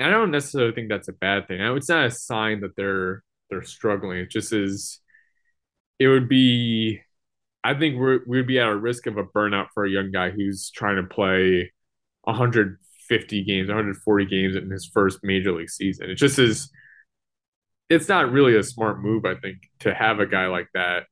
I, 0.00 0.10
don't 0.10 0.30
necessarily 0.30 0.72
think 0.72 0.88
that's 0.88 1.08
a 1.08 1.12
bad 1.12 1.48
thing. 1.48 1.60
It's 1.60 1.88
not 1.88 2.06
a 2.06 2.10
sign 2.10 2.60
that 2.60 2.76
they're 2.76 3.22
they're 3.50 3.62
struggling. 3.62 4.18
It 4.18 4.30
just 4.30 4.52
is. 4.52 5.00
It 5.98 6.08
would 6.08 6.28
be. 6.28 7.00
I 7.64 7.74
think 7.74 8.00
we 8.00 8.18
we'd 8.26 8.46
be 8.46 8.60
at 8.60 8.68
a 8.68 8.76
risk 8.76 9.06
of 9.06 9.16
a 9.18 9.24
burnout 9.24 9.68
for 9.74 9.84
a 9.84 9.90
young 9.90 10.12
guy 10.12 10.30
who's 10.30 10.70
trying 10.70 10.96
to 10.96 11.02
play 11.02 11.72
150 12.22 13.44
games, 13.44 13.68
140 13.68 14.26
games 14.26 14.54
in 14.56 14.70
his 14.70 14.86
first 14.86 15.18
major 15.24 15.52
league 15.52 15.70
season. 15.70 16.10
It 16.10 16.14
just 16.14 16.38
is. 16.38 16.70
It's 17.90 18.08
not 18.08 18.30
really 18.30 18.54
a 18.56 18.62
smart 18.62 19.02
move, 19.02 19.24
I 19.24 19.34
think, 19.34 19.58
to 19.80 19.94
have 19.94 20.20
a 20.20 20.26
guy 20.26 20.46
like 20.46 20.68
that 20.74 21.04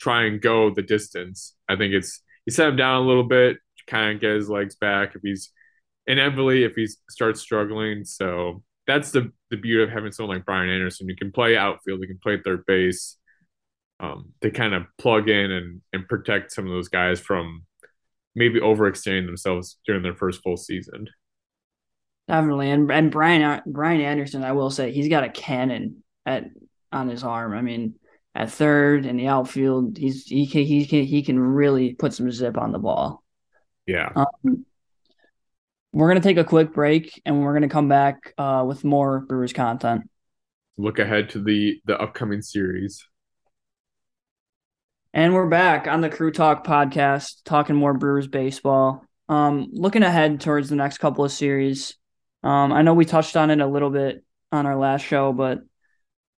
try 0.00 0.24
and 0.24 0.40
go 0.40 0.70
the 0.70 0.82
distance. 0.82 1.54
I 1.68 1.76
think 1.76 1.94
it's 1.94 2.22
you 2.46 2.52
set 2.52 2.68
him 2.68 2.76
down 2.76 3.02
a 3.02 3.06
little 3.06 3.24
bit, 3.24 3.58
kind 3.86 4.14
of 4.14 4.20
get 4.20 4.34
his 4.34 4.48
legs 4.48 4.76
back 4.76 5.14
if 5.14 5.22
he's 5.22 5.50
inevitably 6.06 6.64
if 6.64 6.74
he 6.74 6.88
starts 7.10 7.40
struggling. 7.40 8.04
So 8.04 8.62
that's 8.86 9.10
the 9.10 9.32
the 9.50 9.56
beauty 9.56 9.82
of 9.82 9.90
having 9.90 10.12
someone 10.12 10.36
like 10.36 10.46
Brian 10.46 10.70
Anderson. 10.70 11.08
You 11.08 11.16
can 11.16 11.32
play 11.32 11.56
outfield, 11.56 12.00
you 12.00 12.08
can 12.08 12.20
play 12.22 12.38
third 12.38 12.64
base. 12.66 13.16
Um, 13.98 14.34
to 14.42 14.50
kind 14.50 14.74
of 14.74 14.84
plug 14.98 15.30
in 15.30 15.50
and 15.50 15.80
and 15.94 16.06
protect 16.06 16.52
some 16.52 16.66
of 16.66 16.70
those 16.70 16.88
guys 16.88 17.18
from 17.18 17.64
maybe 18.34 18.60
overextending 18.60 19.24
themselves 19.24 19.78
during 19.86 20.02
their 20.02 20.14
first 20.14 20.42
full 20.42 20.58
season. 20.58 21.08
Definitely, 22.28 22.70
and 22.70 22.92
and 22.92 23.10
Brian 23.10 23.62
Brian 23.64 24.02
Anderson, 24.02 24.44
I 24.44 24.52
will 24.52 24.70
say, 24.70 24.92
he's 24.92 25.08
got 25.08 25.24
a 25.24 25.30
cannon 25.30 26.04
at 26.26 26.50
on 26.92 27.08
his 27.08 27.24
arm. 27.24 27.54
I 27.54 27.62
mean, 27.62 27.94
at 28.36 28.52
third 28.52 29.06
in 29.06 29.16
the 29.16 29.28
outfield, 29.28 29.96
he's 29.96 30.26
he 30.26 30.46
can 30.46 30.64
he 30.64 30.84
can 30.84 31.04
he 31.04 31.22
can 31.22 31.40
really 31.40 31.94
put 31.94 32.12
some 32.12 32.30
zip 32.30 32.58
on 32.58 32.70
the 32.70 32.78
ball. 32.78 33.24
Yeah. 33.86 34.12
Um, 34.14 34.66
we're 35.92 36.08
going 36.08 36.20
to 36.20 36.28
take 36.28 36.36
a 36.36 36.44
quick 36.44 36.74
break 36.74 37.22
and 37.24 37.42
we're 37.42 37.52
going 37.52 37.62
to 37.62 37.68
come 37.68 37.88
back 37.88 38.34
uh, 38.36 38.62
with 38.66 38.84
more 38.84 39.20
Brewers 39.20 39.54
content. 39.54 40.10
Look 40.76 40.98
ahead 40.98 41.30
to 41.30 41.42
the 41.42 41.80
the 41.86 41.98
upcoming 41.98 42.42
series. 42.42 43.08
And 45.14 45.32
we're 45.32 45.48
back 45.48 45.88
on 45.88 46.02
the 46.02 46.10
Crew 46.10 46.30
Talk 46.30 46.66
podcast, 46.66 47.36
talking 47.46 47.74
more 47.74 47.94
Brewers 47.94 48.26
baseball. 48.26 49.02
Um, 49.30 49.68
looking 49.72 50.02
ahead 50.02 50.42
towards 50.42 50.68
the 50.68 50.76
next 50.76 50.98
couple 50.98 51.24
of 51.24 51.32
series. 51.32 51.96
Um, 52.42 52.70
I 52.70 52.82
know 52.82 52.92
we 52.92 53.06
touched 53.06 53.34
on 53.34 53.50
it 53.50 53.60
a 53.60 53.66
little 53.66 53.88
bit 53.88 54.22
on 54.52 54.66
our 54.66 54.76
last 54.76 55.06
show, 55.06 55.32
but 55.32 55.60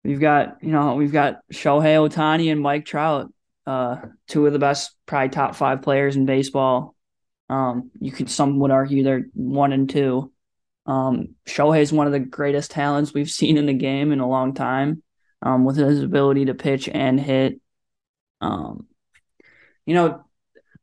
we've 0.06 0.20
got 0.20 0.58
you 0.62 0.72
know 0.72 0.94
we've 0.94 1.12
got 1.12 1.40
Shohei 1.52 2.08
Ohtani 2.08 2.50
and 2.50 2.60
Mike 2.60 2.84
Trout, 2.84 3.32
uh, 3.66 3.96
two 4.28 4.46
of 4.46 4.52
the 4.52 4.58
best, 4.58 4.92
probably 5.06 5.30
top 5.30 5.54
five 5.54 5.82
players 5.82 6.16
in 6.16 6.26
baseball 6.26 6.96
um, 7.48 7.90
you 8.00 8.10
could 8.10 8.30
some 8.30 8.58
would 8.58 8.70
argue 8.70 9.02
they're 9.02 9.26
one 9.34 9.72
and 9.72 9.88
two. 9.88 10.32
Um, 10.86 11.34
Shohei 11.48 11.80
is 11.80 11.92
one 11.92 12.06
of 12.06 12.12
the 12.12 12.20
greatest 12.20 12.70
talents 12.70 13.12
we've 13.12 13.30
seen 13.40 13.56
in 13.56 13.66
the 13.66 13.74
game 13.74 14.12
in 14.12 14.20
a 14.20 14.28
long 14.28 14.54
time. 14.54 15.02
Um, 15.42 15.64
with 15.64 15.76
his 15.76 16.02
ability 16.02 16.46
to 16.46 16.54
pitch 16.54 16.88
and 16.88 17.20
hit. 17.20 17.60
Um, 18.40 18.86
you 19.84 19.94
know, 19.94 20.24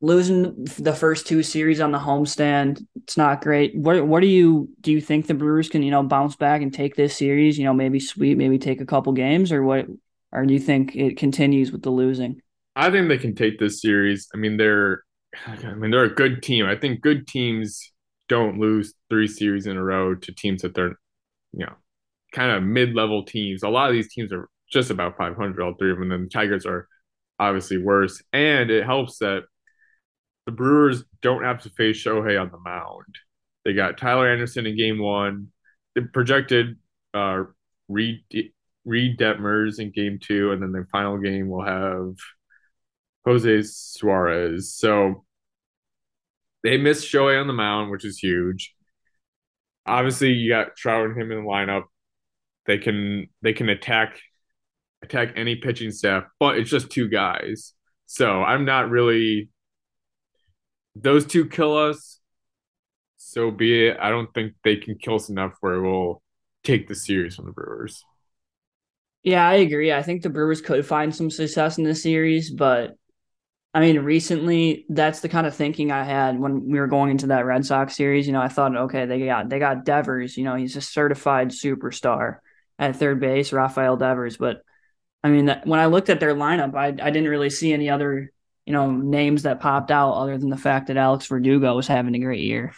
losing 0.03 0.65
the 0.65 0.93
first 0.93 1.25
two 1.25 1.41
series 1.41 1.79
on 1.79 1.93
the 1.93 1.97
homestand, 1.97 2.85
it's 2.97 3.15
not 3.15 3.41
great. 3.41 3.73
What 3.75 4.05
what 4.05 4.19
do 4.19 4.27
you 4.27 4.69
do? 4.81 4.91
You 4.91 5.01
think 5.01 5.25
the 5.25 5.33
Brewers 5.33 5.69
can 5.69 5.81
you 5.81 5.89
know 5.89 6.03
bounce 6.03 6.35
back 6.35 6.61
and 6.61 6.71
take 6.73 6.95
this 6.95 7.17
series? 7.17 7.57
You 7.57 7.63
know, 7.63 7.73
maybe 7.73 7.99
sweep, 7.99 8.37
maybe 8.37 8.59
take 8.59 8.81
a 8.81 8.85
couple 8.85 9.13
games, 9.13 9.51
or 9.51 9.63
what? 9.63 9.87
Or 10.31 10.45
do 10.45 10.53
you 10.53 10.59
think 10.59 10.95
it 10.95 11.17
continues 11.17 11.71
with 11.71 11.83
the 11.83 11.89
losing? 11.89 12.41
I 12.75 12.91
think 12.91 13.07
they 13.07 13.17
can 13.17 13.33
take 13.33 13.59
this 13.59 13.81
series. 13.81 14.27
I 14.33 14.37
mean, 14.37 14.57
they're 14.57 15.03
I 15.47 15.73
mean, 15.73 15.89
they're 15.89 16.03
a 16.03 16.13
good 16.13 16.43
team. 16.43 16.65
I 16.65 16.75
think 16.75 17.01
good 17.01 17.25
teams 17.25 17.79
don't 18.27 18.59
lose 18.59 18.93
three 19.09 19.27
series 19.27 19.67
in 19.67 19.77
a 19.77 19.83
row 19.83 20.15
to 20.15 20.33
teams 20.33 20.61
that 20.63 20.75
they're, 20.75 20.97
you 21.53 21.65
know, 21.65 21.73
kind 22.33 22.51
of 22.51 22.63
mid-level 22.63 23.25
teams. 23.25 23.63
A 23.63 23.69
lot 23.69 23.89
of 23.89 23.93
these 23.93 24.11
teams 24.11 24.31
are 24.33 24.49
just 24.71 24.89
about 24.89 25.17
500, 25.17 25.61
all 25.61 25.75
three 25.77 25.91
of 25.91 25.97
them. 25.97 26.03
And 26.03 26.11
then 26.11 26.23
the 26.23 26.29
Tigers 26.29 26.65
are 26.65 26.87
obviously 27.39 27.77
worse. 27.77 28.21
And 28.31 28.71
it 28.71 28.85
helps 28.85 29.19
that 29.19 29.43
the 30.45 30.51
Brewers 30.51 31.03
don't 31.21 31.43
have 31.43 31.61
to 31.63 31.69
face 31.69 32.03
Shohei 32.03 32.39
on 32.39 32.51
the 32.51 32.59
mound. 32.59 33.15
They 33.65 33.73
got 33.73 33.97
Tyler 33.97 34.29
Anderson 34.29 34.65
in 34.65 34.77
game 34.77 34.99
one. 34.99 35.49
They 35.95 36.01
projected 36.01 36.77
uh, 37.13 37.43
Reid, 37.87 38.23
Reid 38.85 39.17
Detmers 39.17 39.79
in 39.79 39.91
game 39.91 40.19
two. 40.21 40.51
And 40.51 40.61
then 40.61 40.71
the 40.71 40.85
final 40.91 41.17
game 41.17 41.49
will 41.49 41.65
have– 41.65 42.15
Jose 43.25 43.61
Suarez. 43.63 44.73
So 44.73 45.25
they 46.63 46.77
missed 46.77 47.11
Shohei 47.11 47.39
on 47.39 47.47
the 47.47 47.53
mound, 47.53 47.91
which 47.91 48.05
is 48.05 48.19
huge. 48.19 48.75
Obviously, 49.85 50.31
you 50.31 50.49
got 50.49 50.75
Trout 50.75 51.05
and 51.05 51.19
him 51.19 51.31
in 51.31 51.43
the 51.43 51.49
lineup. 51.49 51.83
They 52.65 52.77
can 52.77 53.27
they 53.41 53.53
can 53.53 53.69
attack 53.69 54.19
attack 55.01 55.33
any 55.35 55.57
pitching 55.57 55.91
staff, 55.91 56.23
but 56.39 56.57
it's 56.57 56.69
just 56.69 56.89
two 56.89 57.09
guys. 57.09 57.73
So 58.05 58.41
I'm 58.41 58.63
not 58.63 58.89
really 58.89 59.49
those 60.95 61.25
two 61.25 61.47
kill 61.47 61.77
us. 61.77 62.19
So 63.17 63.51
be 63.51 63.87
it. 63.87 63.97
I 63.99 64.09
don't 64.09 64.31
think 64.33 64.53
they 64.63 64.75
can 64.75 64.97
kill 64.97 65.15
us 65.15 65.29
enough 65.29 65.53
where 65.61 65.81
we'll 65.81 66.21
take 66.63 66.87
the 66.87 66.95
series 66.95 67.35
from 67.35 67.45
the 67.45 67.51
Brewers. 67.51 68.03
Yeah, 69.23 69.47
I 69.47 69.55
agree. 69.55 69.91
I 69.91 70.03
think 70.03 70.21
the 70.21 70.29
Brewers 70.29 70.61
could 70.61 70.85
find 70.85 71.15
some 71.15 71.31
success 71.31 71.77
in 71.77 71.83
this 71.83 72.03
series, 72.03 72.51
but 72.51 72.95
I 73.73 73.79
mean, 73.79 73.99
recently 73.99 74.85
that's 74.89 75.21
the 75.21 75.29
kind 75.29 75.47
of 75.47 75.55
thinking 75.55 75.91
I 75.91 76.03
had 76.03 76.37
when 76.37 76.69
we 76.69 76.79
were 76.79 76.87
going 76.87 77.09
into 77.09 77.27
that 77.27 77.45
Red 77.45 77.65
Sox 77.65 77.95
series. 77.95 78.27
You 78.27 78.33
know, 78.33 78.41
I 78.41 78.49
thought, 78.49 78.75
okay, 78.75 79.05
they 79.05 79.25
got 79.25 79.49
they 79.49 79.57
got 79.57 79.85
Devers. 79.85 80.37
You 80.37 80.43
know, 80.43 80.55
he's 80.55 80.75
a 80.75 80.81
certified 80.81 81.49
superstar 81.49 82.37
at 82.77 82.97
third 82.97 83.19
base, 83.19 83.51
Rafael 83.51 83.97
Devers. 83.97 84.37
But 84.37 84.61
I 85.23 85.29
mean, 85.29 85.45
that, 85.45 85.65
when 85.65 85.79
I 85.79 85.87
looked 85.87 86.09
at 86.09 86.19
their 86.19 86.35
lineup, 86.35 86.75
I 86.75 86.87
I 86.87 87.09
didn't 87.09 87.29
really 87.29 87.49
see 87.49 87.73
any 87.73 87.89
other 87.89 88.31
you 88.65 88.73
know 88.73 88.91
names 88.91 89.43
that 89.43 89.59
popped 89.59 89.91
out 89.91 90.13
other 90.13 90.37
than 90.37 90.49
the 90.49 90.57
fact 90.57 90.87
that 90.87 90.97
Alex 90.97 91.27
Verdugo 91.27 91.75
was 91.75 91.87
having 91.87 92.15
a 92.15 92.19
great 92.19 92.43
year. 92.43 92.73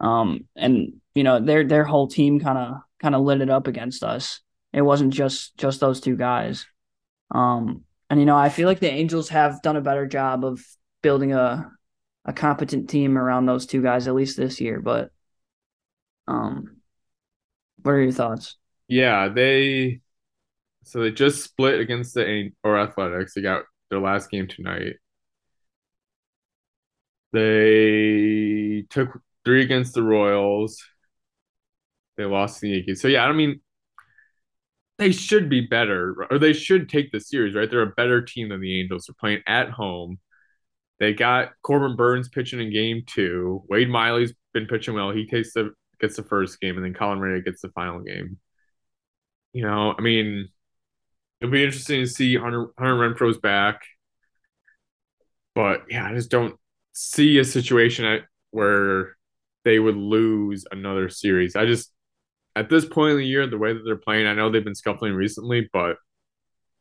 Um, 0.00 0.46
and 0.56 0.94
you 1.14 1.24
know 1.24 1.40
their 1.40 1.64
their 1.64 1.84
whole 1.84 2.08
team 2.08 2.40
kind 2.40 2.58
of 2.58 2.76
kind 3.00 3.14
of 3.14 3.22
lit 3.22 3.40
it 3.40 3.50
up 3.50 3.66
against 3.66 4.02
us. 4.02 4.40
It 4.72 4.82
wasn't 4.82 5.12
just 5.12 5.56
just 5.56 5.80
those 5.80 6.00
two 6.00 6.16
guys. 6.16 6.66
Um, 7.30 7.84
and 8.10 8.20
you 8.20 8.26
know 8.26 8.36
I 8.36 8.48
feel 8.48 8.68
like 8.68 8.80
the 8.80 8.90
Angels 8.90 9.28
have 9.30 9.62
done 9.62 9.76
a 9.76 9.80
better 9.80 10.06
job 10.06 10.44
of 10.44 10.60
building 11.02 11.32
a 11.32 11.70
a 12.24 12.32
competent 12.32 12.88
team 12.88 13.18
around 13.18 13.46
those 13.46 13.66
two 13.66 13.82
guys 13.82 14.08
at 14.08 14.14
least 14.14 14.36
this 14.36 14.60
year. 14.60 14.80
But 14.80 15.10
um, 16.26 16.78
what 17.82 17.92
are 17.92 18.02
your 18.02 18.12
thoughts? 18.12 18.56
Yeah, 18.88 19.28
they 19.28 20.00
so 20.84 21.00
they 21.00 21.10
just 21.10 21.42
split 21.42 21.80
against 21.80 22.14
the 22.14 22.50
or 22.62 22.78
Athletics. 22.78 23.34
They 23.34 23.42
got 23.42 23.64
their 23.90 24.00
last 24.00 24.30
game 24.30 24.48
tonight. 24.48 24.96
They 27.34 28.84
took 28.90 29.20
three 29.44 29.62
against 29.62 29.94
the 29.94 30.02
Royals. 30.02 30.82
They 32.16 32.24
lost 32.24 32.60
the 32.60 32.70
Yankees. 32.70 33.00
So 33.02 33.08
yeah, 33.08 33.24
I 33.26 33.32
mean, 33.32 33.60
they 34.98 35.10
should 35.10 35.48
be 35.50 35.60
better, 35.62 36.14
or 36.30 36.38
they 36.38 36.52
should 36.52 36.88
take 36.88 37.10
the 37.10 37.20
series, 37.20 37.54
right? 37.54 37.68
They're 37.70 37.82
a 37.82 37.86
better 37.96 38.22
team 38.22 38.48
than 38.50 38.60
the 38.60 38.80
Angels. 38.80 39.06
They're 39.06 39.16
playing 39.18 39.42
at 39.46 39.70
home. 39.70 40.18
They 41.00 41.14
got 41.14 41.50
Corbin 41.62 41.96
Burnes 41.96 42.28
pitching 42.28 42.60
in 42.60 42.72
game 42.72 43.02
two. 43.06 43.64
Wade 43.68 43.90
Miley's 43.90 44.34
been 44.54 44.66
pitching 44.66 44.94
well. 44.94 45.10
He 45.12 45.26
takes 45.26 45.52
the 45.54 45.72
gets 46.00 46.16
the 46.16 46.24
first 46.24 46.60
game, 46.60 46.76
and 46.76 46.84
then 46.84 46.94
Colin 46.94 47.20
Rea 47.20 47.42
gets 47.42 47.62
the 47.62 47.70
final 47.70 48.00
game. 48.00 48.38
You 49.52 49.62
know, 49.62 49.94
I 49.96 50.00
mean, 50.02 50.48
it'll 51.40 51.52
be 51.52 51.64
interesting 51.64 52.02
to 52.02 52.08
see 52.08 52.36
Hunter 52.36 52.68
Hunter 52.78 52.94
Renfroe's 52.96 53.38
back, 53.38 53.82
but 55.54 55.84
yeah, 55.88 56.06
I 56.06 56.14
just 56.14 56.30
don't 56.30 56.58
see 56.94 57.38
a 57.38 57.44
situation 57.44 58.22
where 58.50 59.16
they 59.64 59.78
would 59.78 59.96
lose 59.96 60.64
another 60.70 61.08
series. 61.08 61.56
I 61.56 61.66
just 61.66 61.92
at 62.56 62.70
this 62.70 62.84
point 62.84 63.12
in 63.12 63.18
the 63.18 63.26
year, 63.26 63.46
the 63.46 63.58
way 63.58 63.72
that 63.72 63.82
they're 63.84 63.96
playing, 63.96 64.26
I 64.26 64.34
know 64.34 64.50
they've 64.50 64.64
been 64.64 64.74
scuffling 64.74 65.12
recently, 65.12 65.68
but 65.72 65.96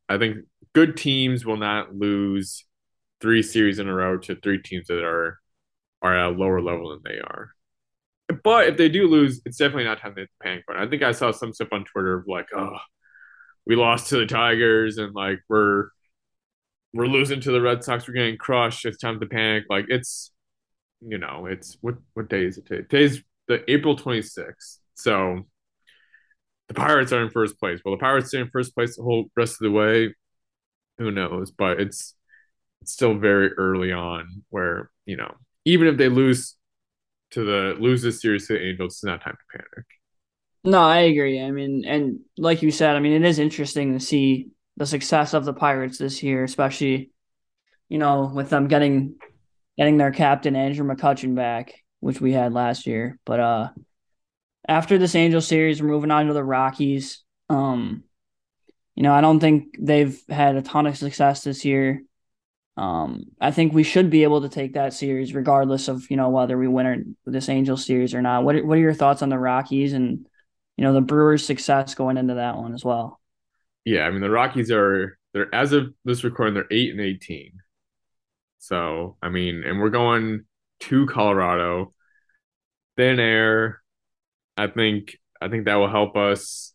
I 0.07 0.17
think 0.17 0.45
good 0.73 0.95
teams 0.95 1.45
will 1.45 1.57
not 1.57 1.95
lose 1.95 2.65
three 3.21 3.41
series 3.41 3.79
in 3.79 3.87
a 3.87 3.93
row 3.93 4.17
to 4.19 4.35
three 4.35 4.61
teams 4.61 4.87
that 4.87 5.03
are 5.03 5.39
are 6.01 6.15
at 6.15 6.27
a 6.27 6.29
lower 6.29 6.61
level 6.61 6.89
than 6.91 7.01
they 7.03 7.19
are. 7.19 7.51
But 8.43 8.67
if 8.67 8.77
they 8.77 8.89
do 8.89 9.07
lose, 9.07 9.41
it's 9.45 9.57
definitely 9.57 9.85
not 9.85 9.99
time 9.99 10.15
to 10.15 10.27
panic 10.41 10.65
button. 10.67 10.81
I 10.81 10.89
think 10.89 11.01
I 11.01 11.11
saw 11.13 11.31
some 11.31 11.53
stuff 11.53 11.69
on 11.71 11.85
Twitter 11.85 12.19
of 12.19 12.27
like, 12.27 12.47
oh, 12.55 12.77
we 13.65 13.75
lost 13.75 14.09
to 14.09 14.17
the 14.17 14.25
Tigers 14.25 14.97
and 14.97 15.13
like 15.13 15.39
we're 15.49 15.89
we're 16.93 17.07
losing 17.07 17.41
to 17.41 17.51
the 17.51 17.61
Red 17.61 17.83
Sox, 17.83 18.07
we're 18.07 18.13
getting 18.13 18.37
crushed. 18.37 18.85
It's 18.85 18.97
time 18.97 19.19
to 19.19 19.25
panic. 19.25 19.65
Like 19.69 19.85
it's 19.89 20.31
you 21.01 21.17
know, 21.17 21.47
it's 21.47 21.77
what 21.81 21.95
what 22.13 22.29
day 22.29 22.45
is 22.45 22.57
it 22.57 22.65
today? 22.65 22.83
Today's 22.89 23.23
the 23.47 23.69
April 23.69 23.95
26th. 23.95 24.79
So 24.95 25.43
the 26.67 26.73
Pirates 26.73 27.11
are 27.11 27.21
in 27.21 27.29
first 27.29 27.59
place. 27.59 27.81
Well, 27.83 27.95
the 27.95 27.99
Pirates 27.99 28.29
stay 28.29 28.39
in 28.39 28.49
first 28.49 28.73
place 28.75 28.95
the 28.95 29.03
whole 29.03 29.25
rest 29.35 29.53
of 29.53 29.65
the 29.65 29.71
way. 29.71 30.13
Who 30.97 31.11
knows? 31.11 31.51
But 31.51 31.79
it's 31.79 32.15
it's 32.81 32.93
still 32.93 33.15
very 33.17 33.53
early 33.53 33.91
on 33.91 34.43
where, 34.49 34.91
you 35.05 35.17
know, 35.17 35.33
even 35.65 35.87
if 35.87 35.97
they 35.97 36.09
lose 36.09 36.55
to 37.31 37.43
the 37.43 37.75
lose 37.79 38.01
this 38.01 38.21
series 38.21 38.47
to 38.47 38.53
the 38.53 38.61
Angels, 38.61 38.95
it's 38.95 39.03
not 39.03 39.21
time 39.21 39.35
to 39.35 39.57
panic. 39.57 39.85
No, 40.63 40.79
I 40.79 40.99
agree. 40.99 41.41
I 41.41 41.51
mean, 41.51 41.83
and 41.85 42.19
like 42.37 42.61
you 42.61 42.71
said, 42.71 42.95
I 42.95 42.99
mean, 42.99 43.13
it 43.13 43.27
is 43.27 43.39
interesting 43.39 43.93
to 43.93 43.99
see 43.99 44.49
the 44.77 44.85
success 44.85 45.33
of 45.33 45.45
the 45.45 45.53
Pirates 45.53 45.97
this 45.97 46.23
year, 46.23 46.43
especially, 46.43 47.11
you 47.89 47.97
know, 47.99 48.31
with 48.33 48.49
them 48.49 48.67
getting 48.67 49.15
getting 49.77 49.97
their 49.97 50.11
captain 50.11 50.55
Andrew 50.55 50.85
McCutchen 50.85 51.35
back, 51.35 51.73
which 51.99 52.21
we 52.21 52.31
had 52.31 52.53
last 52.53 52.85
year. 52.87 53.19
But 53.25 53.39
uh 53.39 53.69
after 54.67 54.97
this 54.97 55.15
Angel 55.15 55.41
series, 55.41 55.81
we're 55.81 55.89
moving 55.89 56.11
on 56.11 56.27
to 56.27 56.33
the 56.33 56.43
Rockies. 56.43 57.23
Um, 57.49 58.03
you 58.95 59.03
know, 59.03 59.13
I 59.13 59.21
don't 59.21 59.39
think 59.39 59.75
they've 59.79 60.17
had 60.29 60.55
a 60.55 60.61
ton 60.61 60.87
of 60.87 60.97
success 60.97 61.43
this 61.43 61.65
year. 61.65 62.03
Um, 62.77 63.25
I 63.39 63.51
think 63.51 63.73
we 63.73 63.83
should 63.83 64.09
be 64.09 64.23
able 64.23 64.41
to 64.41 64.49
take 64.49 64.73
that 64.73 64.93
series 64.93 65.35
regardless 65.35 65.87
of, 65.87 66.09
you 66.09 66.17
know, 66.17 66.29
whether 66.29 66.57
we 66.57 66.67
win 66.67 66.85
or 66.85 67.03
this 67.25 67.49
Angel 67.49 67.77
series 67.77 68.13
or 68.13 68.21
not. 68.21 68.43
What 68.43 68.63
what 68.65 68.77
are 68.77 68.81
your 68.81 68.93
thoughts 68.93 69.21
on 69.21 69.29
the 69.29 69.37
Rockies 69.37 69.93
and, 69.93 70.25
you 70.77 70.83
know, 70.83 70.93
the 70.93 71.01
Brewers' 71.01 71.45
success 71.45 71.93
going 71.93 72.17
into 72.17 72.35
that 72.35 72.57
one 72.57 72.73
as 72.73 72.83
well? 72.83 73.19
Yeah, 73.85 74.03
I 74.03 74.11
mean 74.11 74.21
the 74.21 74.29
Rockies 74.29 74.71
are 74.71 75.17
they're 75.33 75.53
as 75.53 75.73
of 75.73 75.93
this 76.05 76.23
recording, 76.23 76.53
they're 76.53 76.67
eight 76.71 76.91
and 76.91 77.01
eighteen. 77.01 77.53
So, 78.59 79.17
I 79.21 79.29
mean, 79.29 79.63
and 79.65 79.79
we're 79.79 79.89
going 79.89 80.45
to 80.81 81.05
Colorado. 81.07 81.93
Thin 82.95 83.19
air. 83.19 83.81
I 84.55 84.67
think 84.67 85.17
I 85.41 85.49
think 85.49 85.65
that 85.65 85.75
will 85.75 85.89
help 85.89 86.15
us. 86.15 86.73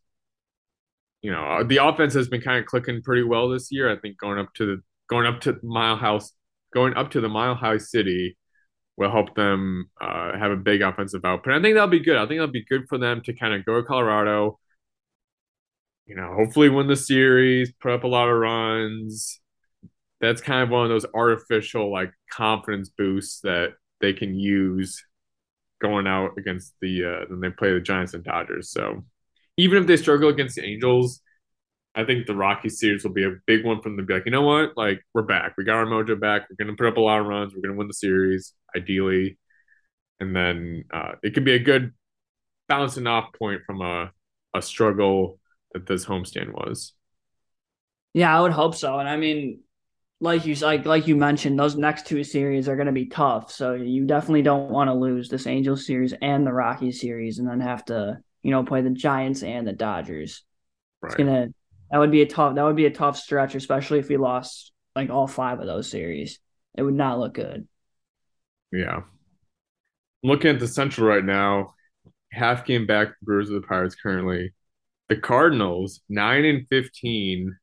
You 1.22 1.32
know, 1.32 1.64
the 1.64 1.78
offense 1.78 2.14
has 2.14 2.28
been 2.28 2.42
kind 2.42 2.58
of 2.58 2.66
clicking 2.66 3.02
pretty 3.02 3.22
well 3.22 3.48
this 3.48 3.72
year. 3.72 3.90
I 3.90 3.96
think 3.98 4.18
going 4.18 4.38
up 4.38 4.52
to 4.54 4.66
the 4.66 4.82
going 5.08 5.26
up 5.26 5.40
to 5.42 5.58
Mile 5.62 5.96
House, 5.96 6.32
going 6.74 6.94
up 6.94 7.12
to 7.12 7.20
the 7.20 7.28
Mile 7.28 7.54
High 7.54 7.78
City 7.78 8.36
will 8.96 9.10
help 9.10 9.34
them 9.34 9.88
uh, 10.00 10.36
have 10.36 10.50
a 10.50 10.56
big 10.56 10.82
offensive 10.82 11.24
output. 11.24 11.54
I 11.54 11.62
think 11.62 11.74
that'll 11.74 11.88
be 11.88 12.00
good. 12.00 12.16
I 12.16 12.26
think 12.26 12.40
that'll 12.40 12.52
be 12.52 12.64
good 12.64 12.88
for 12.88 12.98
them 12.98 13.22
to 13.22 13.32
kind 13.32 13.54
of 13.54 13.64
go 13.64 13.76
to 13.76 13.82
Colorado. 13.82 14.58
You 16.08 16.16
know, 16.16 16.34
hopefully 16.34 16.70
win 16.70 16.88
the 16.88 16.96
series, 16.96 17.72
put 17.82 17.92
up 17.92 18.04
a 18.04 18.08
lot 18.08 18.30
of 18.30 18.38
runs, 18.38 19.40
that's 20.20 20.40
kind 20.40 20.62
of 20.62 20.70
one 20.70 20.84
of 20.84 20.90
those 20.90 21.06
artificial 21.14 21.92
like 21.92 22.12
confidence 22.32 22.90
boosts 22.90 23.40
that 23.42 23.74
they 24.00 24.12
can 24.12 24.34
use 24.34 25.04
going 25.80 26.06
out 26.06 26.32
against 26.38 26.74
the 26.82 27.04
uh 27.04 27.26
when 27.28 27.40
they 27.40 27.50
play 27.50 27.72
the 27.72 27.80
Giants 27.80 28.14
and 28.14 28.24
Dodgers. 28.24 28.70
So 28.72 29.04
even 29.58 29.78
if 29.82 29.86
they 29.88 29.96
struggle 29.96 30.28
against 30.30 30.56
the 30.56 30.64
Angels, 30.64 31.20
I 31.94 32.04
think 32.04 32.26
the 32.26 32.36
Rocky 32.36 32.68
series 32.68 33.04
will 33.04 33.12
be 33.12 33.24
a 33.24 33.36
big 33.46 33.64
one 33.64 33.82
for 33.82 33.88
them 33.88 33.98
to 33.98 34.04
be 34.04 34.14
like, 34.14 34.24
you 34.26 34.32
know 34.32 34.42
what? 34.42 34.76
Like 34.76 35.02
we're 35.14 35.22
back. 35.22 35.54
We 35.58 35.64
got 35.64 35.76
our 35.76 35.86
mojo 35.86 36.18
back. 36.20 36.48
We're 36.50 36.64
gonna 36.64 36.76
put 36.76 36.86
up 36.88 36.96
a 36.98 37.00
lot 37.00 37.20
of 37.20 37.26
runs. 37.26 37.54
We're 37.54 37.62
gonna 37.62 37.78
win 37.78 37.88
the 37.88 37.94
series, 37.94 38.54
ideally. 38.76 39.38
And 40.20 40.34
then 40.36 40.84
uh 40.92 41.12
it 41.22 41.34
could 41.34 41.44
be 41.44 41.54
a 41.54 41.58
good 41.60 41.92
bouncing 42.68 43.06
off 43.06 43.32
point 43.38 43.62
from 43.66 43.82
a 43.82 44.12
a 44.54 44.62
struggle 44.62 45.40
that 45.78 45.86
this 45.86 46.04
homestand 46.06 46.52
was. 46.52 46.92
Yeah, 48.14 48.36
I 48.36 48.40
would 48.40 48.52
hope 48.52 48.74
so. 48.74 48.98
And 48.98 49.08
I 49.08 49.16
mean, 49.16 49.60
like 50.20 50.46
you 50.46 50.54
like 50.56 50.86
like 50.86 51.06
you 51.06 51.16
mentioned, 51.16 51.58
those 51.58 51.76
next 51.76 52.06
two 52.06 52.24
series 52.24 52.68
are 52.68 52.76
going 52.76 52.86
to 52.86 52.92
be 52.92 53.06
tough. 53.06 53.52
So 53.52 53.74
you 53.74 54.06
definitely 54.06 54.42
don't 54.42 54.70
want 54.70 54.88
to 54.88 54.94
lose 54.94 55.28
this 55.28 55.46
Angels 55.46 55.86
series 55.86 56.14
and 56.20 56.46
the 56.46 56.52
Rockies 56.52 57.00
series, 57.00 57.38
and 57.38 57.48
then 57.48 57.60
have 57.60 57.84
to 57.86 58.18
you 58.42 58.50
know 58.50 58.64
play 58.64 58.82
the 58.82 58.90
Giants 58.90 59.42
and 59.42 59.66
the 59.66 59.72
Dodgers. 59.72 60.44
Right. 61.02 61.10
It's 61.10 61.14
gonna 61.16 61.48
that 61.90 61.98
would 61.98 62.10
be 62.10 62.22
a 62.22 62.26
tough 62.26 62.54
that 62.56 62.64
would 62.64 62.76
be 62.76 62.86
a 62.86 62.90
tough 62.90 63.16
stretch, 63.18 63.54
especially 63.54 63.98
if 64.00 64.08
we 64.08 64.16
lost 64.16 64.72
like 64.96 65.10
all 65.10 65.26
five 65.26 65.60
of 65.60 65.66
those 65.66 65.90
series. 65.90 66.40
It 66.76 66.82
would 66.82 66.94
not 66.94 67.18
look 67.18 67.34
good. 67.34 67.68
Yeah. 68.72 69.02
looking 70.22 70.50
at 70.50 70.60
the 70.60 70.68
Central 70.68 71.06
right 71.06 71.24
now, 71.24 71.74
half 72.32 72.64
game 72.66 72.86
back 72.86 73.08
the 73.08 73.24
Brewers 73.24 73.50
of 73.50 73.60
the 73.60 73.66
Pirates 73.66 73.94
currently. 73.94 74.52
The 75.08 75.16
Cardinals, 75.16 76.00
nine 76.08 76.44
and 76.44 76.66
fifteen, 76.68 77.56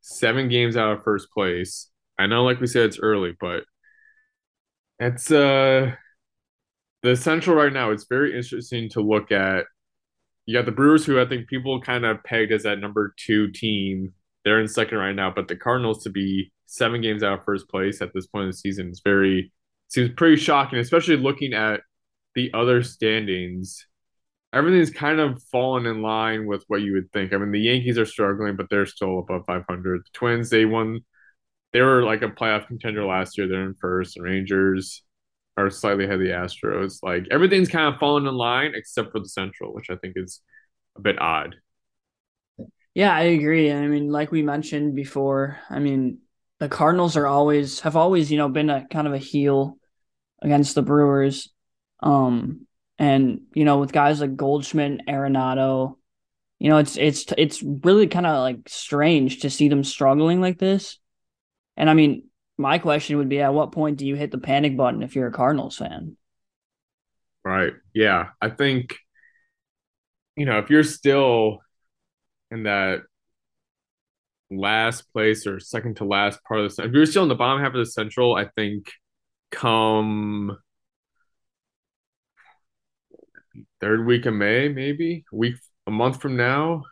seven 0.00 0.48
games 0.48 0.76
out 0.76 0.92
of 0.92 1.04
first 1.04 1.30
place. 1.32 1.88
I 2.18 2.26
know, 2.26 2.44
like 2.44 2.60
we 2.60 2.66
said, 2.66 2.86
it's 2.86 2.98
early, 2.98 3.34
but 3.40 3.64
it's 4.98 5.30
uh 5.30 5.92
the 7.02 7.16
central 7.16 7.56
right 7.56 7.72
now. 7.72 7.92
It's 7.92 8.06
very 8.08 8.36
interesting 8.36 8.88
to 8.90 9.00
look 9.00 9.30
at. 9.32 9.66
You 10.46 10.56
got 10.56 10.64
the 10.64 10.72
Brewers, 10.72 11.04
who 11.04 11.20
I 11.20 11.26
think 11.26 11.46
people 11.46 11.80
kind 11.80 12.04
of 12.06 12.24
pegged 12.24 12.52
as 12.52 12.62
that 12.62 12.80
number 12.80 13.14
two 13.16 13.50
team. 13.52 14.14
They're 14.44 14.60
in 14.60 14.66
second 14.68 14.98
right 14.98 15.14
now, 15.14 15.30
but 15.30 15.46
the 15.46 15.56
Cardinals 15.56 16.02
to 16.04 16.10
be 16.10 16.52
seven 16.66 17.00
games 17.00 17.22
out 17.22 17.38
of 17.38 17.44
first 17.44 17.68
place 17.68 18.00
at 18.00 18.12
this 18.14 18.26
point 18.26 18.44
in 18.44 18.50
the 18.50 18.56
season 18.56 18.90
is 18.90 19.02
very 19.04 19.52
seems 19.88 20.10
pretty 20.16 20.36
shocking, 20.36 20.78
especially 20.78 21.16
looking 21.16 21.52
at 21.54 21.80
the 22.34 22.50
other 22.54 22.82
standings. 22.82 23.86
Everything's 24.52 24.90
kind 24.90 25.20
of 25.20 25.42
fallen 25.44 25.86
in 25.86 26.00
line 26.00 26.46
with 26.46 26.64
what 26.68 26.80
you 26.80 26.94
would 26.94 27.12
think. 27.12 27.32
I 27.32 27.36
mean, 27.36 27.52
the 27.52 27.60
Yankees 27.60 27.98
are 27.98 28.06
struggling, 28.06 28.56
but 28.56 28.66
they're 28.70 28.86
still 28.86 29.18
above 29.18 29.44
500. 29.46 30.00
The 30.00 30.10
Twins, 30.12 30.50
they 30.50 30.64
won 30.64 31.00
they 31.72 31.82
were 31.82 32.02
like 32.02 32.22
a 32.22 32.28
playoff 32.28 32.66
contender 32.66 33.04
last 33.04 33.36
year. 33.36 33.46
They're 33.46 33.64
in 33.64 33.74
first. 33.74 34.14
The 34.14 34.22
Rangers 34.22 35.02
are 35.56 35.70
slightly 35.70 36.04
ahead 36.04 36.14
of 36.14 36.20
the 36.20 36.28
Astros. 36.28 37.02
Like 37.02 37.26
everything's 37.30 37.68
kind 37.68 37.92
of 37.92 38.00
fallen 38.00 38.26
in 38.26 38.34
line 38.34 38.72
except 38.74 39.12
for 39.12 39.20
the 39.20 39.28
Central, 39.28 39.74
which 39.74 39.90
I 39.90 39.96
think 39.96 40.14
is 40.16 40.40
a 40.96 41.00
bit 41.00 41.20
odd. 41.20 41.56
Yeah, 42.94 43.14
I 43.14 43.22
agree. 43.22 43.70
I 43.70 43.86
mean, 43.86 44.10
like 44.10 44.32
we 44.32 44.42
mentioned 44.42 44.94
before, 44.94 45.58
I 45.68 45.78
mean, 45.78 46.18
the 46.58 46.68
Cardinals 46.68 47.16
are 47.16 47.26
always 47.26 47.80
have 47.80 47.96
always, 47.96 48.30
you 48.30 48.38
know, 48.38 48.48
been 48.48 48.70
a 48.70 48.86
kind 48.88 49.06
of 49.06 49.12
a 49.12 49.18
heel 49.18 49.78
against 50.40 50.74
the 50.74 50.82
Brewers. 50.82 51.52
Um, 52.00 52.66
and 52.98 53.42
you 53.54 53.64
know, 53.64 53.78
with 53.78 53.92
guys 53.92 54.20
like 54.20 54.36
Goldschmidt, 54.36 55.06
Arenado, 55.06 55.96
you 56.58 56.68
know, 56.68 56.78
it's 56.78 56.96
it's 56.96 57.26
it's 57.38 57.62
really 57.62 58.08
kind 58.08 58.26
of 58.26 58.40
like 58.40 58.68
strange 58.68 59.40
to 59.40 59.50
see 59.50 59.68
them 59.68 59.84
struggling 59.84 60.40
like 60.40 60.58
this. 60.58 60.98
And 61.76 61.88
I 61.88 61.94
mean, 61.94 62.24
my 62.56 62.78
question 62.78 63.18
would 63.18 63.28
be 63.28 63.40
at 63.40 63.54
what 63.54 63.72
point 63.72 63.98
do 63.98 64.06
you 64.06 64.16
hit 64.16 64.32
the 64.32 64.38
panic 64.38 64.76
button 64.76 65.02
if 65.02 65.14
you're 65.14 65.28
a 65.28 65.32
Cardinals 65.32 65.76
fan? 65.76 66.16
Right. 67.44 67.72
Yeah. 67.94 68.30
I 68.42 68.50
think, 68.50 68.96
you 70.36 70.44
know, 70.44 70.58
if 70.58 70.68
you're 70.68 70.82
still 70.82 71.60
in 72.50 72.64
that 72.64 73.02
last 74.50 75.12
place 75.12 75.46
or 75.46 75.60
second 75.60 75.98
to 75.98 76.04
last 76.04 76.42
part 76.44 76.60
of 76.60 76.74
the 76.74 76.84
if 76.84 76.92
you're 76.92 77.06
still 77.06 77.22
in 77.22 77.28
the 77.28 77.34
bottom 77.34 77.62
half 77.62 77.74
of 77.74 77.78
the 77.78 77.86
central, 77.86 78.34
I 78.34 78.46
think 78.56 78.90
come 79.50 80.58
third 83.80 84.06
week 84.06 84.26
of 84.26 84.34
May, 84.34 84.68
maybe 84.68 85.24
week 85.32 85.56
a 85.86 85.90
month 85.90 86.20
from 86.20 86.36
now, 86.36 86.84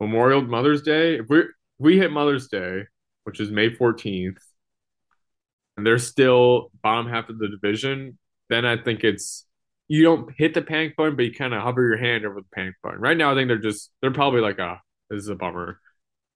Memorial 0.00 0.42
Mother's 0.42 0.82
Day. 0.82 1.16
If 1.16 1.28
we 1.28 1.42
we 1.78 1.98
hit 1.98 2.12
Mother's 2.12 2.48
Day, 2.48 2.84
which 3.24 3.40
is 3.40 3.50
May 3.50 3.70
14th, 3.70 4.38
and 5.76 5.86
they're 5.86 5.98
still 5.98 6.70
bottom 6.82 7.08
half 7.08 7.28
of 7.28 7.38
the 7.38 7.48
division, 7.48 8.18
then 8.48 8.64
I 8.64 8.76
think 8.76 9.04
it's 9.04 9.46
you 9.88 10.02
don't 10.02 10.30
hit 10.36 10.54
the 10.54 10.62
panic 10.62 10.96
button, 10.96 11.16
but 11.16 11.24
you 11.24 11.32
kind 11.32 11.54
of 11.54 11.62
hover 11.62 11.86
your 11.86 11.98
hand 11.98 12.24
over 12.24 12.40
the 12.40 12.46
panic 12.54 12.74
button. 12.82 13.00
Right 13.00 13.16
now, 13.16 13.32
I 13.32 13.34
think 13.34 13.48
they're 13.48 13.58
just 13.58 13.90
they're 14.00 14.10
probably 14.12 14.40
like, 14.40 14.58
ah, 14.60 14.80
this 15.10 15.22
is 15.22 15.28
a 15.28 15.34
bummer. 15.34 15.80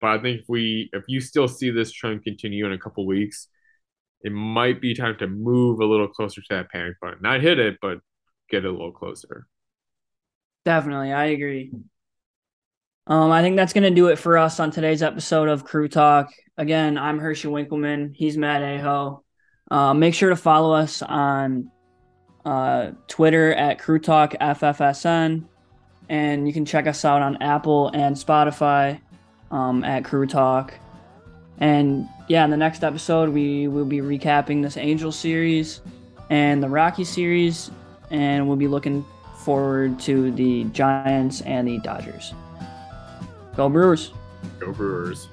But 0.00 0.10
I 0.10 0.22
think 0.22 0.42
if 0.42 0.48
we 0.48 0.90
if 0.92 1.04
you 1.08 1.20
still 1.20 1.48
see 1.48 1.70
this 1.70 1.92
trend 1.92 2.24
continue 2.24 2.66
in 2.66 2.72
a 2.72 2.78
couple 2.78 3.06
weeks, 3.06 3.48
it 4.22 4.32
might 4.32 4.80
be 4.80 4.94
time 4.94 5.16
to 5.18 5.26
move 5.26 5.80
a 5.80 5.86
little 5.86 6.08
closer 6.08 6.40
to 6.40 6.46
that 6.50 6.70
panic 6.70 6.96
button. 7.00 7.18
Not 7.22 7.40
hit 7.40 7.58
it, 7.58 7.78
but 7.80 7.98
get 8.50 8.64
a 8.64 8.70
little 8.70 8.92
closer. 8.92 9.46
Definitely, 10.64 11.12
I 11.12 11.26
agree. 11.26 11.72
Um, 13.06 13.30
I 13.30 13.40
think 13.40 13.56
that's 13.56 13.72
going 13.72 13.84
to 13.84 13.90
do 13.90 14.08
it 14.08 14.18
for 14.18 14.36
us 14.36 14.60
on 14.60 14.70
today's 14.70 15.02
episode 15.02 15.48
of 15.48 15.64
Crew 15.64 15.88
Talk. 15.88 16.30
Again, 16.58 16.98
I'm 16.98 17.18
Herschey 17.18 17.48
Winkleman. 17.48 18.12
He's 18.14 18.36
Matt 18.36 18.62
Aho. 18.62 19.24
Uh, 19.70 19.94
make 19.94 20.14
sure 20.14 20.28
to 20.28 20.36
follow 20.36 20.74
us 20.74 21.00
on 21.00 21.70
uh, 22.44 22.92
Twitter 23.06 23.54
at 23.54 23.78
Crew 23.78 23.98
Talk 23.98 24.34
FFSN, 24.40 25.44
and 26.08 26.46
you 26.46 26.52
can 26.52 26.64
check 26.64 26.86
us 26.86 27.04
out 27.04 27.22
on 27.22 27.40
Apple 27.42 27.88
and 27.94 28.14
Spotify 28.14 29.00
um, 29.50 29.84
at 29.84 30.04
Crew 30.04 30.26
Talk. 30.26 30.74
And 31.58 32.08
yeah, 32.28 32.44
in 32.44 32.50
the 32.50 32.56
next 32.56 32.84
episode, 32.84 33.30
we 33.30 33.68
will 33.68 33.84
be 33.84 33.98
recapping 33.98 34.62
this 34.62 34.76
Angel 34.76 35.12
series 35.12 35.80
and 36.30 36.62
the 36.62 36.68
Rocky 36.68 37.04
series, 37.04 37.70
and 38.10 38.46
we'll 38.46 38.56
be 38.56 38.68
looking 38.68 39.04
forward 39.36 39.98
to 40.00 40.30
the 40.32 40.64
Giants 40.64 41.40
and 41.42 41.66
the 41.66 41.78
Dodgers. 41.78 42.34
Go 43.56 43.68
Brewers. 43.68 44.12
Go 44.58 44.72
Brewers. 44.72 45.28